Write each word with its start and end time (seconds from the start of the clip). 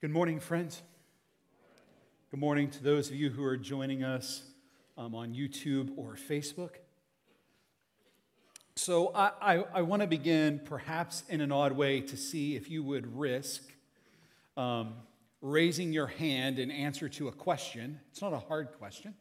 Good 0.00 0.12
morning, 0.12 0.40
friends. 0.40 0.80
Good 2.30 2.40
morning 2.40 2.70
to 2.70 2.82
those 2.82 3.10
of 3.10 3.16
you 3.16 3.28
who 3.28 3.44
are 3.44 3.58
joining 3.58 4.02
us 4.02 4.42
um, 4.96 5.14
on 5.14 5.34
YouTube 5.34 5.90
or 5.98 6.14
Facebook. 6.16 6.76
So, 8.76 9.12
I, 9.14 9.32
I, 9.42 9.64
I 9.74 9.82
want 9.82 10.00
to 10.00 10.08
begin 10.08 10.62
perhaps 10.64 11.22
in 11.28 11.42
an 11.42 11.52
odd 11.52 11.72
way 11.72 12.00
to 12.00 12.16
see 12.16 12.56
if 12.56 12.70
you 12.70 12.82
would 12.82 13.14
risk 13.14 13.62
um, 14.56 14.94
raising 15.42 15.92
your 15.92 16.06
hand 16.06 16.58
in 16.58 16.70
answer 16.70 17.10
to 17.10 17.28
a 17.28 17.32
question. 17.32 18.00
It's 18.10 18.22
not 18.22 18.32
a 18.32 18.38
hard 18.38 18.72
question. 18.78 19.12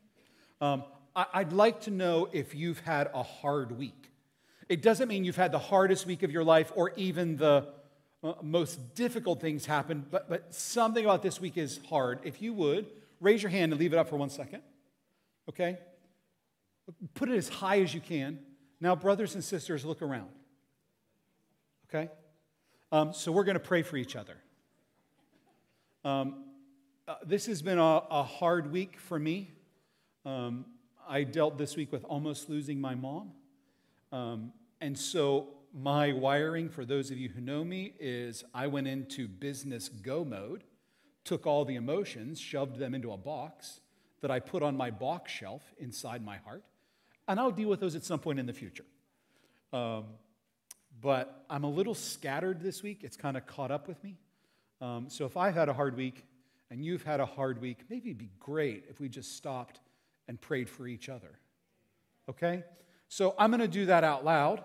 Um, 0.61 0.85
I, 1.13 1.25
I'd 1.33 1.51
like 1.51 1.81
to 1.81 1.91
know 1.91 2.29
if 2.31 2.55
you've 2.55 2.79
had 2.79 3.09
a 3.13 3.21
hard 3.21 3.77
week. 3.77 4.11
It 4.69 4.81
doesn't 4.81 5.09
mean 5.09 5.25
you've 5.25 5.35
had 5.35 5.51
the 5.51 5.59
hardest 5.59 6.05
week 6.05 6.23
of 6.23 6.31
your 6.31 6.45
life 6.45 6.71
or 6.73 6.93
even 6.95 7.35
the 7.35 7.67
most 8.41 8.95
difficult 8.95 9.39
things 9.39 9.65
happen, 9.65 10.05
but, 10.09 10.29
but 10.29 10.53
something 10.53 11.03
about 11.05 11.23
this 11.23 11.39
week 11.39 11.57
is 11.57 11.79
hard. 11.89 12.19
If 12.23 12.41
you 12.41 12.53
would, 12.53 12.87
raise 13.21 13.41
your 13.41 13.49
hand 13.49 13.71
and 13.71 13.79
leave 13.79 13.93
it 13.93 13.97
up 13.97 14.09
for 14.09 14.17
one 14.17 14.29
second. 14.29 14.61
Okay? 15.47 15.77
Put 17.13 17.29
it 17.29 17.37
as 17.37 17.47
high 17.47 17.81
as 17.81 17.93
you 17.93 18.01
can. 18.01 18.39
Now, 18.81 18.95
brothers 18.95 19.35
and 19.35 19.43
sisters, 19.43 19.85
look 19.85 20.01
around. 20.01 20.29
Okay? 21.87 22.09
Um, 22.91 23.13
so 23.13 23.31
we're 23.31 23.43
going 23.43 23.55
to 23.55 23.59
pray 23.59 23.83
for 23.83 23.97
each 23.97 24.15
other. 24.15 24.35
Um, 26.03 26.43
uh, 27.07 27.15
this 27.25 27.45
has 27.47 27.61
been 27.61 27.79
a, 27.79 28.03
a, 28.09 28.23
hard 28.23 28.71
week 28.71 28.99
for 28.99 29.19
me. 29.19 29.51
Um, 30.25 30.65
I 31.07 31.23
dealt 31.23 31.57
this 31.57 31.75
week 31.75 31.91
with 31.91 32.03
almost 32.05 32.49
losing 32.49 32.79
my 32.79 32.95
mom. 32.95 33.31
Um, 34.11 34.53
and 34.79 34.97
so 34.97 35.47
my 35.73 36.11
wiring, 36.11 36.69
for 36.69 36.85
those 36.85 37.11
of 37.11 37.17
you 37.17 37.29
who 37.29 37.41
know 37.41 37.63
me, 37.63 37.93
is 37.99 38.43
I 38.53 38.67
went 38.67 38.87
into 38.87 39.27
business 39.27 39.89
go 39.89 40.23
mode, 40.25 40.63
took 41.23 41.45
all 41.45 41.65
the 41.65 41.75
emotions, 41.75 42.39
shoved 42.39 42.77
them 42.77 42.95
into 42.95 43.11
a 43.11 43.17
box 43.17 43.81
that 44.21 44.31
I 44.31 44.39
put 44.39 44.63
on 44.63 44.75
my 44.75 44.91
box 44.91 45.31
shelf 45.31 45.63
inside 45.77 46.23
my 46.23 46.37
heart, 46.37 46.63
and 47.27 47.39
I'll 47.39 47.51
deal 47.51 47.69
with 47.69 47.79
those 47.79 47.95
at 47.95 48.03
some 48.03 48.19
point 48.19 48.39
in 48.39 48.45
the 48.45 48.53
future. 48.53 48.85
Um, 49.71 50.05
but 51.01 51.45
I'm 51.49 51.63
a 51.63 51.69
little 51.69 51.93
scattered 51.93 52.61
this 52.61 52.83
week. 52.83 53.03
It's 53.03 53.15
kind 53.15 53.37
of 53.37 53.45
caught 53.45 53.71
up 53.71 53.87
with 53.87 54.03
me. 54.03 54.17
Um, 54.81 55.05
so 55.09 55.25
if 55.25 55.37
I've 55.37 55.53
had 55.53 55.69
a 55.69 55.73
hard 55.73 55.95
week 55.95 56.25
and 56.71 56.83
you've 56.83 57.03
had 57.03 57.19
a 57.19 57.25
hard 57.25 57.61
week, 57.61 57.79
maybe 57.89 58.09
it'd 58.09 58.17
be 58.17 58.31
great 58.39 58.85
if 58.89 58.99
we 58.99 59.09
just 59.09 59.35
stopped 59.35 59.79
and 60.27 60.39
prayed 60.39 60.69
for 60.69 60.87
each 60.87 61.09
other. 61.09 61.39
Okay? 62.27 62.63
So 63.07 63.35
I'm 63.37 63.49
going 63.49 63.61
to 63.61 63.67
do 63.67 63.87
that 63.87 64.03
out 64.03 64.25
loud. 64.25 64.63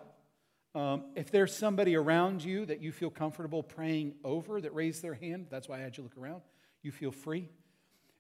Um, 0.75 1.05
if 1.15 1.31
there's 1.31 1.55
somebody 1.55 1.95
around 1.95 2.43
you 2.43 2.67
that 2.67 2.81
you 2.81 2.91
feel 2.91 3.11
comfortable 3.11 3.63
praying 3.63 4.15
over 4.25 4.61
that 4.61 4.75
raised 4.75 5.03
their 5.03 5.15
hand, 5.15 5.47
that's 5.49 5.69
why 5.69 5.77
I 5.77 5.81
had 5.81 5.97
you 5.97 6.03
look 6.03 6.17
around, 6.19 6.43
you 6.83 6.91
feel 6.91 7.13
free. 7.13 7.49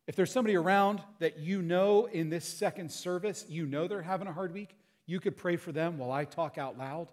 If 0.06 0.14
there's 0.14 0.30
somebody 0.30 0.54
around 0.54 1.02
that 1.18 1.38
you 1.38 1.62
know 1.62 2.06
in 2.06 2.28
this 2.28 2.44
second 2.44 2.92
service, 2.92 3.44
you 3.48 3.66
know 3.66 3.88
they're 3.88 4.02
having 4.02 4.28
a 4.28 4.32
hard 4.32 4.52
week, 4.52 4.76
you 5.06 5.18
could 5.18 5.36
pray 5.36 5.56
for 5.56 5.72
them 5.72 5.98
while 5.98 6.12
I 6.12 6.24
talk 6.24 6.58
out 6.58 6.78
loud. 6.78 7.08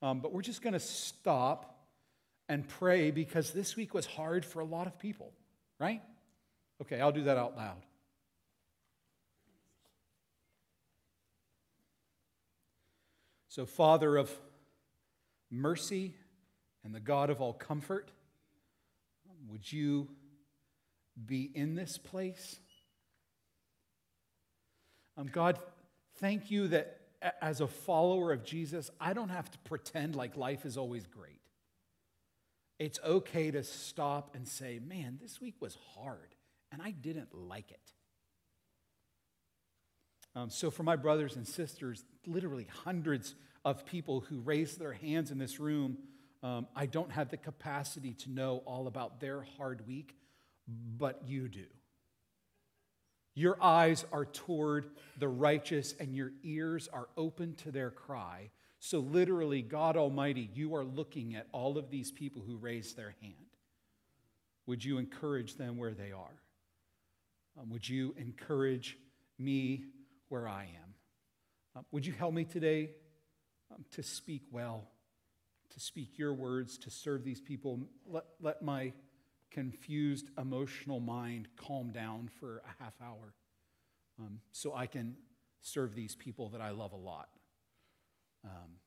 Um, 0.00 0.20
but 0.20 0.32
we're 0.32 0.42
just 0.42 0.62
going 0.62 0.72
to 0.72 0.80
stop 0.80 1.76
and 2.48 2.66
pray 2.66 3.10
because 3.10 3.52
this 3.52 3.76
week 3.76 3.92
was 3.92 4.06
hard 4.06 4.44
for 4.44 4.60
a 4.60 4.64
lot 4.64 4.86
of 4.86 4.98
people, 4.98 5.32
right? 5.78 6.00
Okay, 6.80 7.00
I'll 7.00 7.12
do 7.12 7.24
that 7.24 7.36
out 7.36 7.56
loud. 7.56 7.76
So, 13.48 13.66
Father 13.66 14.16
of 14.16 14.30
mercy 15.50 16.14
and 16.84 16.94
the 16.94 17.00
God 17.00 17.30
of 17.30 17.40
all 17.40 17.52
comfort, 17.52 18.10
would 19.48 19.70
you 19.70 20.08
be 21.26 21.50
in 21.54 21.74
this 21.74 21.98
place? 21.98 22.60
Um, 25.16 25.26
God, 25.26 25.58
thank 26.18 26.50
you 26.50 26.68
that 26.68 27.00
as 27.42 27.60
a 27.60 27.66
follower 27.66 28.32
of 28.32 28.44
Jesus, 28.44 28.90
I 29.00 29.12
don't 29.12 29.28
have 29.28 29.50
to 29.50 29.58
pretend 29.58 30.16
like 30.16 30.36
life 30.36 30.64
is 30.64 30.76
always 30.76 31.06
great. 31.06 31.40
It's 32.78 32.98
okay 33.04 33.50
to 33.50 33.62
stop 33.62 34.34
and 34.34 34.48
say, 34.48 34.78
man, 34.78 35.18
this 35.20 35.40
week 35.40 35.56
was 35.60 35.76
hard 35.94 36.34
and 36.72 36.80
I 36.80 36.92
didn't 36.92 37.34
like 37.34 37.70
it. 37.70 37.92
Um, 40.34 40.48
so, 40.48 40.70
for 40.70 40.84
my 40.84 40.96
brothers 40.96 41.34
and 41.36 41.46
sisters, 41.46 42.04
literally 42.24 42.68
hundreds 42.84 43.34
of 43.64 43.84
people 43.84 44.20
who 44.20 44.40
raise 44.40 44.76
their 44.76 44.92
hands 44.92 45.30
in 45.30 45.38
this 45.38 45.60
room, 45.60 45.98
um, 46.42 46.66
I 46.74 46.86
don't 46.86 47.10
have 47.12 47.30
the 47.30 47.36
capacity 47.36 48.14
to 48.14 48.30
know 48.30 48.62
all 48.64 48.86
about 48.86 49.20
their 49.20 49.42
hard 49.58 49.86
week, 49.86 50.16
but 50.66 51.22
you 51.26 51.48
do. 51.48 51.66
Your 53.34 53.62
eyes 53.62 54.04
are 54.12 54.24
toward 54.24 54.90
the 55.18 55.28
righteous, 55.28 55.94
and 56.00 56.14
your 56.14 56.32
ears 56.42 56.88
are 56.92 57.08
open 57.16 57.54
to 57.56 57.70
their 57.70 57.90
cry. 57.90 58.50
So, 58.80 59.00
literally, 59.00 59.62
God 59.62 59.96
Almighty, 59.96 60.50
you 60.54 60.74
are 60.74 60.84
looking 60.84 61.34
at 61.34 61.46
all 61.52 61.78
of 61.78 61.90
these 61.90 62.10
people 62.10 62.42
who 62.46 62.56
raise 62.56 62.94
their 62.94 63.14
hand. 63.20 63.34
Would 64.66 64.84
you 64.84 64.98
encourage 64.98 65.56
them 65.56 65.76
where 65.76 65.94
they 65.94 66.12
are? 66.12 66.40
Um, 67.58 67.70
would 67.70 67.88
you 67.88 68.14
encourage 68.16 68.96
me 69.38 69.84
where 70.28 70.48
I 70.48 70.62
am? 70.62 70.94
Um, 71.76 71.84
would 71.92 72.06
you 72.06 72.12
help 72.12 72.34
me 72.34 72.44
today 72.44 72.90
um, 73.72 73.84
to 73.92 74.02
speak 74.02 74.42
well, 74.50 74.88
to 75.70 75.80
speak 75.80 76.18
your 76.18 76.34
words, 76.34 76.78
to 76.78 76.90
serve 76.90 77.24
these 77.24 77.40
people. 77.40 77.80
Let, 78.06 78.24
let 78.40 78.62
my 78.62 78.92
confused 79.50 80.30
emotional 80.38 81.00
mind 81.00 81.48
calm 81.56 81.90
down 81.90 82.30
for 82.38 82.58
a 82.58 82.82
half 82.82 82.94
hour 83.02 83.34
um, 84.18 84.40
so 84.52 84.74
I 84.74 84.86
can 84.86 85.16
serve 85.60 85.94
these 85.94 86.14
people 86.14 86.50
that 86.50 86.60
I 86.60 86.70
love 86.70 86.92
a 86.92 86.96
lot. 86.96 87.28
Um, 88.44 88.78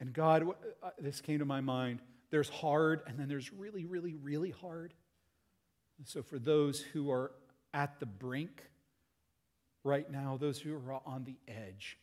and 0.00 0.12
God, 0.12 0.44
uh, 0.82 0.90
this 0.98 1.20
came 1.20 1.40
to 1.40 1.44
my 1.44 1.60
mind. 1.60 2.00
There's 2.30 2.48
hard, 2.48 3.02
and 3.06 3.18
then 3.18 3.28
there's 3.28 3.52
really, 3.52 3.84
really, 3.84 4.14
really 4.14 4.50
hard. 4.50 4.94
So, 6.04 6.22
for 6.22 6.38
those 6.38 6.80
who 6.80 7.10
are 7.10 7.32
at 7.74 7.98
the 7.98 8.06
brink 8.06 8.62
right 9.88 10.10
now, 10.10 10.36
those 10.38 10.60
who 10.60 10.74
are 10.74 11.00
on 11.06 11.24
the 11.24 11.36
edge, 11.48 11.98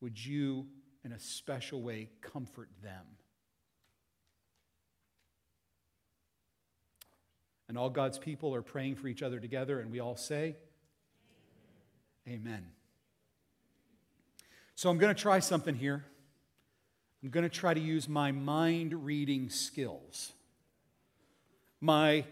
would 0.00 0.22
you, 0.22 0.66
in 1.04 1.12
a 1.12 1.18
special 1.18 1.80
way, 1.80 2.10
comfort 2.20 2.68
them? 2.82 3.06
And 7.68 7.78
all 7.78 7.88
God's 7.88 8.18
people 8.18 8.54
are 8.54 8.62
praying 8.62 8.96
for 8.96 9.06
each 9.06 9.22
other 9.22 9.38
together, 9.38 9.78
and 9.78 9.92
we 9.92 10.00
all 10.00 10.16
say, 10.16 10.56
Amen. 12.26 12.40
Amen. 12.46 12.66
So 14.74 14.90
I'm 14.90 14.98
going 14.98 15.14
to 15.14 15.20
try 15.20 15.38
something 15.38 15.74
here. 15.74 16.04
I'm 17.22 17.30
going 17.30 17.44
to 17.44 17.50
try 17.50 17.74
to 17.74 17.80
use 17.80 18.08
my 18.08 18.32
mind 18.32 19.04
reading 19.04 19.50
skills, 19.50 20.32
my 21.80 22.24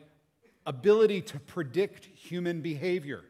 ability 0.66 1.20
to 1.22 1.38
predict 1.38 2.06
human 2.06 2.62
behavior. 2.62 3.22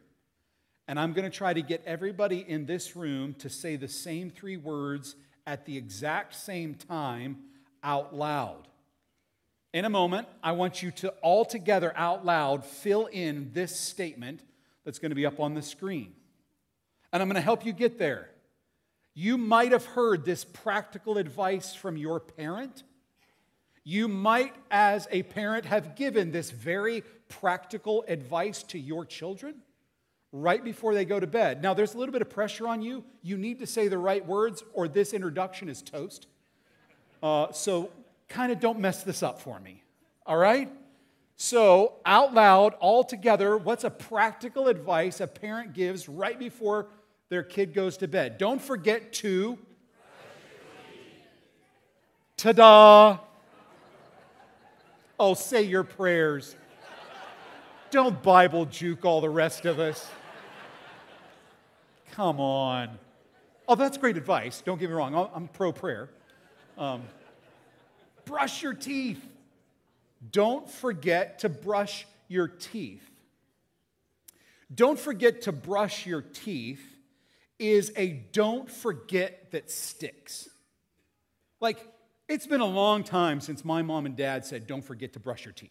And 0.89 0.99
I'm 0.99 1.13
going 1.13 1.31
to 1.31 1.37
try 1.37 1.53
to 1.53 1.61
get 1.61 1.83
everybody 1.85 2.45
in 2.49 2.65
this 2.65 2.97
room 2.97 3.35
to 3.41 3.51
say 3.51 3.77
the 3.77 3.89
same 3.89 4.31
three 4.31 4.57
words 4.57 5.17
at 5.47 5.67
the 5.67 5.77
exact 5.77 6.35
same 6.35 6.75
time 6.75 7.37
out 7.85 8.17
loud. 8.17 8.67
In 9.75 9.85
a 9.85 9.91
moment, 9.91 10.27
I 10.43 10.53
want 10.53 10.83
you 10.83 10.91
to 10.93 11.11
all 11.21 11.45
together 11.45 11.93
out 11.95 12.25
loud 12.25 12.65
fill 12.65 13.05
in 13.05 13.51
this 13.53 13.79
statement 13.79 14.41
that's 14.85 14.99
going 14.99 15.11
to 15.11 15.15
be 15.15 15.27
up 15.27 15.41
on 15.41 15.53
the 15.53 15.61
screen. 15.61 16.15
And 17.13 17.21
I'm 17.21 17.29
going 17.29 17.37
to 17.37 17.43
help 17.43 17.67
you 17.67 17.75
get 17.75 17.99
there. 17.99 18.31
You 19.13 19.37
might 19.37 19.73
have 19.73 19.85
heard 19.85 20.25
this 20.25 20.45
practical 20.45 21.19
advice 21.19 21.75
from 21.75 21.99
your 21.99 22.19
parent. 22.19 22.83
You 23.85 24.09
might, 24.09 24.55
as 24.71 25.07
a 25.11 25.23
parent, 25.23 25.67
have 25.67 25.97
given 25.97 26.31
this 26.31 26.51
very 26.51 27.03
practical 27.29 28.05
advice 28.09 28.63
to 28.65 28.79
your 28.79 29.05
children 29.05 29.57
right 30.33 30.63
before 30.63 30.95
they 30.95 31.05
go 31.05 31.19
to 31.19 31.27
bed. 31.27 31.63
Now, 31.63 31.75
there's 31.75 31.95
a 31.95 31.99
little 31.99 32.13
bit 32.13 32.23
of 32.23 32.31
pressure 32.31 32.69
on 32.69 32.83
you. 32.83 33.05
You 33.23 33.37
need 33.37 33.59
to 33.61 33.67
say 33.67 33.89
the 33.89 33.99
right 33.99 34.25
words, 34.27 34.63
or 34.73 34.89
this 34.89 35.15
introduction 35.15 35.69
is 35.69 35.83
toast. 35.83 36.27
Uh, 37.23 37.51
so, 37.53 37.91
kind 38.29 38.53
of 38.53 38.61
don't 38.61 38.79
mess 38.79 39.03
this 39.03 39.23
up 39.23 39.41
for 39.41 39.59
me. 39.59 39.83
All 40.27 40.37
right? 40.37 40.71
So, 41.37 41.95
out 42.05 42.35
loud, 42.35 42.75
all 42.81 43.05
together, 43.05 43.57
what's 43.57 43.85
a 43.85 43.91
practical 43.91 44.69
advice 44.69 45.21
a 45.21 45.27
parent 45.27 45.73
gives 45.73 46.09
right 46.09 46.39
before 46.39 46.89
their 47.29 47.43
kid 47.43 47.73
goes 47.73 47.97
to 47.99 48.09
bed? 48.09 48.39
Don't 48.39 48.61
forget 48.61 49.13
to. 49.15 49.59
Ta 52.37 52.53
da! 52.53 53.19
Oh, 55.19 55.35
say 55.35 55.63
your 55.63 55.85
prayers. 55.85 56.55
Don't 57.91 58.23
Bible 58.23 58.67
juke 58.67 59.05
all 59.05 59.21
the 59.21 59.31
rest 59.31 59.65
of 59.65 59.81
us. 59.81 60.09
Come 62.19 62.41
on. 62.41 62.99
Oh, 63.69 63.77
that's 63.77 63.97
great 63.97 64.17
advice. 64.17 64.61
Don't 64.61 64.81
get 64.81 64.89
me 64.89 64.97
wrong. 64.97 65.15
I'm 65.33 65.47
pro 65.47 65.71
prayer. 65.71 66.11
Um, 66.77 67.05
brush 68.25 68.61
your 68.61 68.75
teeth. 68.75 69.25
Don't 70.33 70.69
forget 70.69 71.39
to 71.39 71.49
brush 71.49 72.09
your 72.27 72.49
teeth. 72.49 73.09
Don't 74.75 74.99
forget 74.99 75.43
to 75.43 75.53
brush 75.53 76.07
your 76.07 76.23
teeth 76.23 76.83
is 77.61 77.93
a 77.97 78.09
don't 78.33 78.69
forget 78.69 79.53
that 79.53 79.71
sticks. 79.71 80.49
Like, 81.61 81.79
it's 82.29 82.49
been 82.49 82.61
a 82.61 82.67
long 82.67 83.05
time 83.05 83.41
since 83.41 83.65
my 83.65 83.83
mom 83.83 84.07
and 84.07 84.17
dad 84.17 84.45
said, 84.45 84.67
don't 84.67 84.83
forget 84.83 85.13
to 85.13 85.21
brush 85.21 85.45
your 85.45 85.55
teeth. 85.55 85.71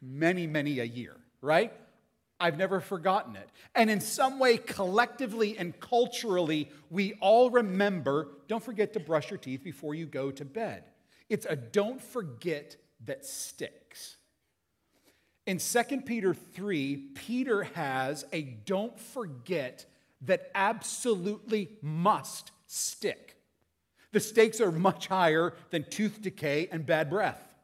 Many, 0.00 0.46
many 0.46 0.78
a 0.78 0.84
year, 0.84 1.16
right? 1.42 1.70
I've 2.42 2.58
never 2.58 2.80
forgotten 2.80 3.36
it. 3.36 3.48
And 3.76 3.88
in 3.88 4.00
some 4.00 4.40
way, 4.40 4.56
collectively 4.56 5.56
and 5.56 5.78
culturally, 5.78 6.68
we 6.90 7.14
all 7.20 7.50
remember 7.50 8.28
don't 8.48 8.62
forget 8.62 8.92
to 8.94 9.00
brush 9.00 9.30
your 9.30 9.38
teeth 9.38 9.62
before 9.62 9.94
you 9.94 10.06
go 10.06 10.32
to 10.32 10.44
bed. 10.44 10.82
It's 11.28 11.46
a 11.48 11.54
don't 11.54 12.02
forget 12.02 12.76
that 13.04 13.24
sticks. 13.24 14.16
In 15.46 15.58
2 15.58 16.00
Peter 16.00 16.34
3, 16.34 16.96
Peter 17.14 17.62
has 17.62 18.24
a 18.32 18.42
don't 18.42 18.98
forget 18.98 19.86
that 20.22 20.50
absolutely 20.52 21.70
must 21.80 22.50
stick. 22.66 23.36
The 24.10 24.20
stakes 24.20 24.60
are 24.60 24.72
much 24.72 25.06
higher 25.06 25.54
than 25.70 25.84
tooth 25.84 26.20
decay 26.20 26.68
and 26.72 26.84
bad 26.84 27.08
breath. 27.08 27.54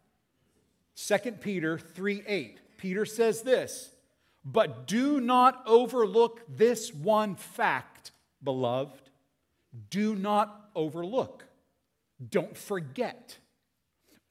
2 0.94 1.32
Peter 1.32 1.78
3 1.78 2.22
8, 2.26 2.60
Peter 2.78 3.04
says 3.04 3.42
this, 3.42 3.90
but 4.50 4.86
do 4.86 5.20
not 5.20 5.62
overlook 5.66 6.40
this 6.48 6.94
one 6.94 7.34
fact, 7.34 8.12
beloved. 8.42 9.10
Do 9.90 10.14
not 10.14 10.70
overlook. 10.74 11.44
Don't 12.30 12.56
forget. 12.56 13.36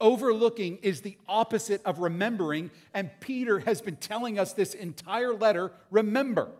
Overlooking 0.00 0.78
is 0.82 1.02
the 1.02 1.16
opposite 1.28 1.80
of 1.84 2.00
remembering, 2.00 2.72
and 2.92 3.10
Peter 3.20 3.60
has 3.60 3.80
been 3.80 3.96
telling 3.96 4.40
us 4.40 4.52
this 4.52 4.74
entire 4.74 5.34
letter 5.34 5.70
remember. 5.90 6.50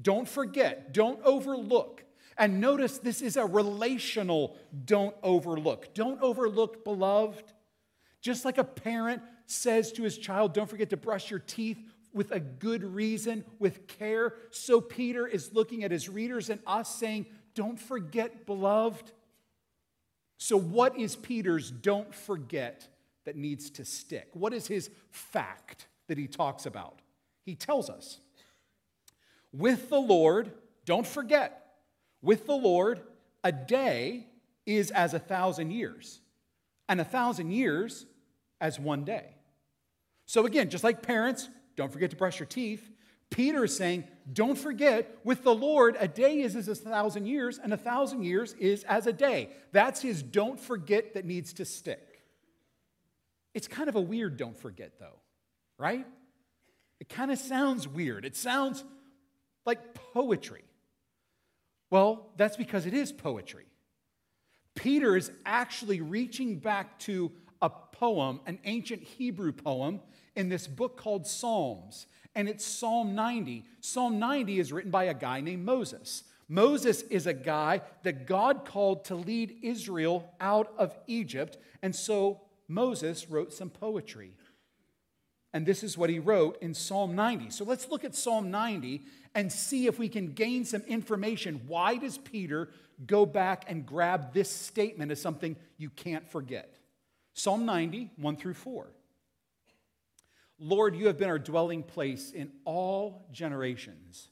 Don't 0.00 0.28
forget, 0.28 0.94
don't 0.94 1.22
overlook. 1.24 2.04
And 2.38 2.58
notice 2.58 2.98
this 2.98 3.20
is 3.20 3.36
a 3.36 3.44
relational 3.44 4.56
don't 4.86 5.14
overlook. 5.22 5.92
Don't 5.92 6.20
overlook, 6.22 6.84
beloved. 6.84 7.52
Just 8.22 8.46
like 8.46 8.56
a 8.56 8.64
parent 8.64 9.20
says 9.46 9.92
to 9.92 10.02
his 10.02 10.16
child, 10.16 10.54
don't 10.54 10.68
forget 10.68 10.90
to 10.90 10.96
brush 10.96 11.30
your 11.30 11.38
teeth 11.40 11.78
with 12.14 12.30
a 12.30 12.40
good 12.40 12.82
reason, 12.82 13.44
with 13.58 13.86
care, 13.86 14.34
so 14.50 14.80
Peter 14.80 15.26
is 15.26 15.52
looking 15.52 15.84
at 15.84 15.90
his 15.90 16.08
readers 16.08 16.48
and 16.48 16.60
us 16.66 16.94
saying, 16.94 17.26
don't 17.54 17.78
forget, 17.78 18.46
beloved. 18.46 19.12
So, 20.38 20.56
what 20.56 20.98
is 20.98 21.16
Peter's 21.16 21.70
don't 21.70 22.14
forget 22.14 22.88
that 23.24 23.36
needs 23.36 23.70
to 23.70 23.84
stick? 23.84 24.28
What 24.32 24.52
is 24.52 24.66
his 24.66 24.90
fact 25.10 25.86
that 26.08 26.18
he 26.18 26.26
talks 26.26 26.66
about? 26.66 27.00
He 27.44 27.54
tells 27.54 27.88
us 27.88 28.20
with 29.52 29.88
the 29.88 30.00
Lord, 30.00 30.52
don't 30.84 31.06
forget, 31.06 31.76
with 32.20 32.46
the 32.46 32.56
Lord, 32.56 33.00
a 33.44 33.52
day 33.52 34.26
is 34.66 34.90
as 34.90 35.14
a 35.14 35.18
thousand 35.18 35.70
years, 35.70 36.20
and 36.88 37.00
a 37.00 37.04
thousand 37.04 37.52
years 37.52 38.06
as 38.60 38.80
one 38.80 39.04
day. 39.04 39.36
So, 40.26 40.46
again, 40.46 40.70
just 40.70 40.84
like 40.84 41.02
parents, 41.02 41.48
don't 41.76 41.92
forget 41.92 42.10
to 42.10 42.16
brush 42.16 42.38
your 42.38 42.46
teeth. 42.46 42.90
Peter 43.30 43.64
is 43.64 43.76
saying, 43.76 44.04
don't 44.32 44.56
forget, 44.56 45.18
with 45.24 45.42
the 45.42 45.54
Lord, 45.54 45.96
a 45.98 46.06
day 46.06 46.40
is 46.40 46.54
as 46.54 46.68
a 46.68 46.74
thousand 46.74 47.26
years, 47.26 47.58
and 47.58 47.72
a 47.72 47.76
thousand 47.76 48.22
years 48.22 48.54
is 48.54 48.84
as 48.84 49.06
a 49.06 49.12
day. 49.12 49.50
That's 49.72 50.00
his 50.00 50.22
don't 50.22 50.60
forget 50.60 51.14
that 51.14 51.24
needs 51.24 51.52
to 51.54 51.64
stick. 51.64 52.22
It's 53.52 53.66
kind 53.66 53.88
of 53.88 53.96
a 53.96 54.00
weird 54.00 54.36
don't 54.36 54.58
forget, 54.58 54.98
though, 55.00 55.18
right? 55.78 56.06
It 57.00 57.08
kind 57.08 57.30
of 57.30 57.38
sounds 57.38 57.88
weird. 57.88 58.24
It 58.24 58.36
sounds 58.36 58.84
like 59.66 59.94
poetry. 60.12 60.64
Well, 61.90 62.30
that's 62.36 62.56
because 62.56 62.86
it 62.86 62.94
is 62.94 63.12
poetry. 63.12 63.66
Peter 64.74 65.16
is 65.16 65.30
actually 65.46 66.00
reaching 66.00 66.58
back 66.58 66.98
to 67.00 67.30
a 67.62 67.70
poem, 67.70 68.40
an 68.46 68.58
ancient 68.64 69.02
Hebrew 69.02 69.52
poem, 69.52 70.00
in 70.36 70.48
this 70.48 70.66
book 70.66 70.96
called 70.96 71.26
Psalms, 71.26 72.06
and 72.34 72.48
it's 72.48 72.64
Psalm 72.64 73.14
90. 73.14 73.64
Psalm 73.80 74.18
90 74.18 74.58
is 74.58 74.72
written 74.72 74.90
by 74.90 75.04
a 75.04 75.14
guy 75.14 75.40
named 75.40 75.64
Moses. 75.64 76.24
Moses 76.48 77.02
is 77.02 77.26
a 77.26 77.32
guy 77.32 77.80
that 78.02 78.26
God 78.26 78.64
called 78.64 79.04
to 79.06 79.14
lead 79.14 79.56
Israel 79.62 80.32
out 80.40 80.72
of 80.76 80.96
Egypt, 81.06 81.56
and 81.82 81.94
so 81.94 82.40
Moses 82.68 83.30
wrote 83.30 83.52
some 83.52 83.70
poetry. 83.70 84.32
And 85.52 85.64
this 85.64 85.84
is 85.84 85.96
what 85.96 86.10
he 86.10 86.18
wrote 86.18 86.60
in 86.60 86.74
Psalm 86.74 87.14
90. 87.14 87.50
So 87.50 87.64
let's 87.64 87.88
look 87.88 88.04
at 88.04 88.14
Psalm 88.14 88.50
90 88.50 89.02
and 89.36 89.50
see 89.50 89.86
if 89.86 89.98
we 89.98 90.08
can 90.08 90.32
gain 90.32 90.64
some 90.64 90.82
information. 90.82 91.60
Why 91.68 91.96
does 91.96 92.18
Peter 92.18 92.70
go 93.06 93.24
back 93.24 93.64
and 93.68 93.86
grab 93.86 94.34
this 94.34 94.50
statement 94.50 95.12
as 95.12 95.20
something 95.20 95.54
you 95.76 95.90
can't 95.90 96.28
forget? 96.28 96.76
Psalm 97.34 97.64
90, 97.64 98.10
1 98.16 98.36
through 98.36 98.54
4. 98.54 98.86
Lord, 100.58 100.94
you 100.96 101.08
have 101.08 101.18
been 101.18 101.30
our 101.30 101.38
dwelling 101.38 101.82
place 101.82 102.30
in 102.30 102.52
all 102.64 103.26
generations. 103.32 104.28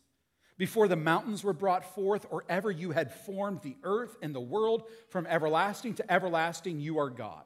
Before 0.59 0.87
the 0.87 0.97
mountains 0.97 1.43
were 1.43 1.53
brought 1.53 1.95
forth, 1.95 2.27
or 2.31 2.45
ever 2.49 2.71
you 2.71 2.93
had 2.93 3.13
formed 3.13 3.63
the 3.63 3.77
earth 3.83 4.17
and 4.23 4.35
the 4.35 4.41
world, 4.41 4.85
from 5.09 5.27
everlasting 5.27 5.95
to 5.95 6.13
everlasting, 6.13 6.79
you 6.79 6.99
are 6.99 7.11
God. 7.11 7.45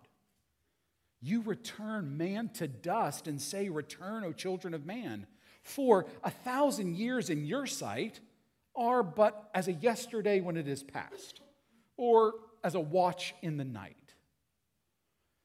You 1.23 1.41
return 1.43 2.19
man 2.19 2.51
to 2.55 2.69
dust 2.69 3.27
and 3.27 3.41
say, 3.41 3.69
Return, 3.69 4.25
O 4.25 4.33
children 4.33 4.75
of 4.75 4.85
man. 4.85 5.27
For 5.63 6.07
a 6.23 6.31
thousand 6.31 6.97
years 6.97 7.31
in 7.31 7.45
your 7.45 7.67
sight 7.67 8.21
are 8.77 9.03
but 9.03 9.51
as 9.55 9.69
a 9.69 9.73
yesterday 9.73 10.41
when 10.41 10.57
it 10.57 10.69
is 10.69 10.83
past, 10.83 11.41
or 11.97 12.35
as 12.63 12.75
a 12.75 12.81
watch 12.81 13.35
in 13.41 13.57
the 13.57 13.65
night. 13.65 13.97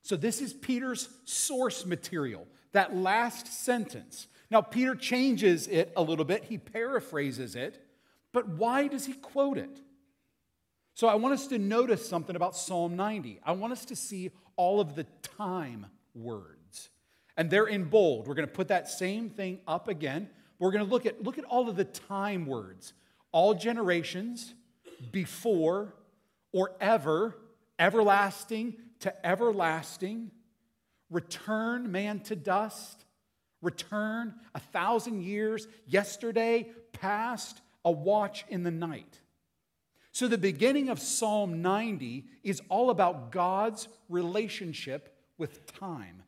So, 0.03 0.15
this 0.15 0.41
is 0.41 0.53
Peter's 0.53 1.09
source 1.25 1.85
material, 1.85 2.47
that 2.71 2.95
last 2.95 3.47
sentence. 3.47 4.27
Now, 4.50 4.62
Peter 4.62 4.95
changes 4.95 5.68
it 5.68 5.91
a 5.95 6.01
little 6.01 6.25
bit, 6.25 6.45
he 6.45 6.57
paraphrases 6.57 7.56
it, 7.56 7.85
but 8.33 8.47
why 8.47 8.88
does 8.88 9.06
he 9.06 9.13
quote 9.13 9.57
it? 9.57 9.79
So, 10.94 11.07
I 11.07 11.15
want 11.15 11.33
us 11.33 11.47
to 11.47 11.57
notice 11.57 12.07
something 12.07 12.35
about 12.35 12.56
Psalm 12.56 12.95
90. 12.95 13.39
I 13.44 13.53
want 13.53 13.73
us 13.73 13.85
to 13.85 13.95
see 13.95 14.31
all 14.56 14.79
of 14.79 14.95
the 14.95 15.06
time 15.38 15.88
words 16.13 16.89
and 17.38 17.50
they're 17.50 17.65
in 17.65 17.85
bold. 17.85 18.27
We're 18.27 18.36
going 18.36 18.48
to 18.48 18.53
put 18.53 18.67
that 18.67 18.89
same 18.89 19.29
thing 19.29 19.60
up 19.67 19.88
again. 19.88 20.29
We're 20.60 20.72
going 20.72 20.86
to 20.86 20.91
look 20.91 21.05
at 21.05 21.24
look 21.24 21.38
at 21.38 21.43
all 21.45 21.69
of 21.69 21.75
the 21.75 21.86
time 21.86 22.45
words. 22.45 22.93
All 23.31 23.53
generations, 23.53 24.53
before 25.12 25.95
or 26.51 26.74
ever, 26.79 27.36
everlasting 27.79 28.75
to 29.00 29.25
everlasting, 29.25 30.31
return 31.12 31.91
man 31.91 32.22
to 32.22 32.36
dust, 32.36 33.06
return 33.62 34.34
a 34.56 34.60
thousand 34.60 35.22
years, 35.24 35.68
yesterday, 35.86 36.70
past, 36.94 37.62
a 37.86 37.91
watch 37.91 38.46
in 38.50 38.63
the 38.63 38.72
night. 38.72 39.20
So, 40.13 40.27
the 40.27 40.38
beginning 40.38 40.89
of 40.89 41.00
Psalm 41.00 41.62
90 41.62 42.25
is 42.44 42.62
all 42.70 42.89
about 42.89 43.32
God's 43.32 43.88
relationship 44.10 45.15
with 45.38 45.65
time. 45.80 46.24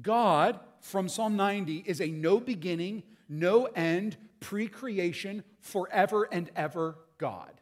God, 0.00 0.60
from 0.80 1.08
Psalm 1.08 1.36
90, 1.36 1.84
is 1.86 2.00
a 2.00 2.08
no 2.08 2.38
beginning, 2.38 3.02
no 3.28 3.64
end, 3.66 4.16
pre 4.40 4.68
creation, 4.68 5.42
forever 5.60 6.28
and 6.30 6.50
ever 6.54 6.96
God. 7.16 7.52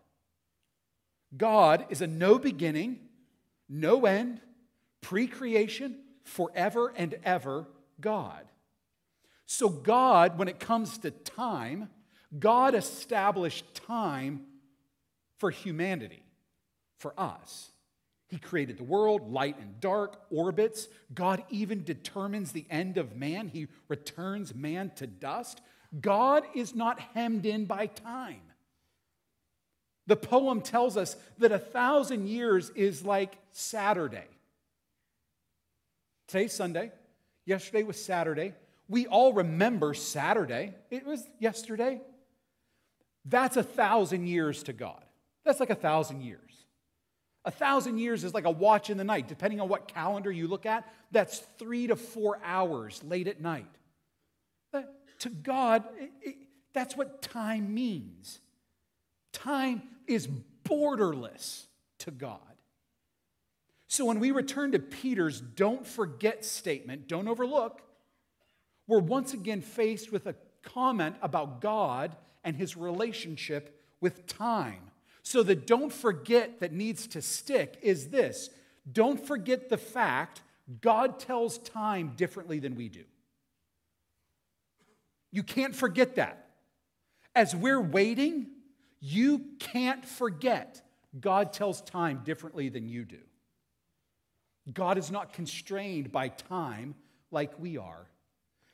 God 1.37 1.87
is 1.89 2.03
a 2.03 2.07
no 2.07 2.39
beginning, 2.39 2.99
no 3.69 4.05
end, 4.05 4.41
pre 5.07 5.29
creation, 5.29 5.95
forever 6.25 6.93
and 6.97 7.15
ever 7.23 7.69
God. 8.01 8.45
So, 9.47 9.69
God, 9.69 10.37
when 10.37 10.49
it 10.49 10.59
comes 10.59 10.99
to 10.99 11.13
time, 11.13 11.89
God 12.37 12.75
established 12.75 13.73
time 13.87 14.47
for 15.39 15.53
humanity, 15.53 16.25
for 16.99 17.15
us. 17.17 17.71
He 18.27 18.39
created 18.39 18.79
the 18.79 18.83
world, 18.83 19.33
light 19.33 19.57
and 19.61 19.79
dark, 19.79 20.21
orbits. 20.29 20.89
God 21.15 21.45
even 21.51 21.85
determines 21.85 22.51
the 22.51 22.67
end 22.69 22.99
of 22.99 23.15
man. 23.15 23.47
He 23.47 23.69
returns 23.87 24.57
man 24.57 24.91
to 24.97 25.07
dust. 25.07 25.61
God 26.01 26.43
is 26.53 26.75
not 26.75 26.99
hemmed 27.15 27.47
in 27.47 27.67
by 27.67 27.87
time. 27.87 28.43
The 30.09 30.17
poem 30.17 30.63
tells 30.63 30.97
us 30.97 31.15
that 31.39 31.53
a 31.53 31.61
thousand 31.61 32.27
years 32.27 32.71
is 32.71 33.05
like 33.05 33.37
Saturday. 33.53 34.27
Today's 36.29 36.53
Sunday. 36.53 36.91
Yesterday 37.45 37.85
was 37.85 38.03
Saturday. 38.03 38.53
We 38.89 39.07
all 39.07 39.33
remember 39.33 39.95
Saturday. 39.95 40.75
It 40.91 41.07
was 41.07 41.25
yesterday. 41.39 42.01
That's 43.25 43.57
a 43.57 43.63
thousand 43.63 44.27
years 44.27 44.63
to 44.65 44.73
God. 44.73 45.03
That's 45.45 45.61
like 45.61 45.71
a 45.71 45.77
thousand 45.77 46.23
years. 46.23 46.41
A 47.45 47.51
thousand 47.51 47.99
years 47.99 48.25
is 48.25 48.35
like 48.35 48.45
a 48.45 48.51
watch 48.51 48.91
in 48.91 48.97
the 48.97 49.05
night. 49.05 49.29
Depending 49.29 49.61
on 49.61 49.69
what 49.69 49.87
calendar 49.87 50.33
you 50.33 50.49
look 50.49 50.67
at, 50.67 50.93
that's 51.13 51.39
three 51.59 51.87
to 51.87 51.95
four 51.95 52.41
hours 52.45 53.01
late 53.05 53.29
at 53.29 53.41
night. 53.41 53.71
But 54.73 54.93
to 55.21 55.29
God, 55.29 55.85
it, 55.97 56.11
it, 56.23 56.37
that's 56.75 56.97
what 56.97 57.23
time 57.23 57.73
means. 57.73 58.41
Time 59.33 59.83
is 60.09 60.29
borderless 60.65 61.67
to 62.01 62.11
God. 62.11 62.41
So 63.89 64.05
when 64.05 64.21
we 64.21 64.31
return 64.31 64.73
to 64.73 64.79
Peter's 64.79 65.41
don't 65.41 65.87
forget 65.87 66.45
statement, 66.45 67.09
don't 67.09 67.29
overlook, 67.29 67.83
we're 68.87 69.01
once 69.01 69.33
again 69.35 69.61
faced 69.61 70.13
with 70.13 70.27
a 70.27 70.35
comment 70.63 71.17
about 71.23 71.61
God 71.61 72.17
and 72.45 72.57
his 72.57 72.77
relationship 72.77 73.83
with 74.01 74.27
time. 74.27 74.91
So 75.23 75.43
the 75.43 75.55
don't 75.55 75.93
forget 75.93 76.61
that 76.61 76.73
needs 76.73 77.07
to 77.09 77.23
stick 77.23 77.79
is 77.83 78.11
this 78.11 78.51
don't 78.91 79.25
forget 79.25 79.69
the 79.69 79.77
fact 79.77 80.43
God 80.81 81.19
tells 81.19 81.59
time 81.59 82.13
differently 82.17 82.59
than 82.59 82.77
we 82.77 82.89
do. 82.89 83.05
You 85.33 85.43
can't 85.43 85.75
forget 85.75 86.17
that. 86.17 86.51
As 87.35 87.55
we're 87.55 87.81
waiting, 87.81 88.47
you 89.01 89.45
can't 89.59 90.05
forget 90.05 90.83
God 91.21 91.53
tells 91.53 91.81
time 91.83 92.23
differently 92.25 92.69
than 92.69 92.89
you 92.89 93.05
do. 93.05 93.19
God 94.73 94.99
is 94.99 95.11
not 95.11 95.33
constrained 95.33 96.11
by 96.11 96.29
time 96.29 96.95
like 97.31 97.59
we 97.59 97.77
are. 97.77 98.07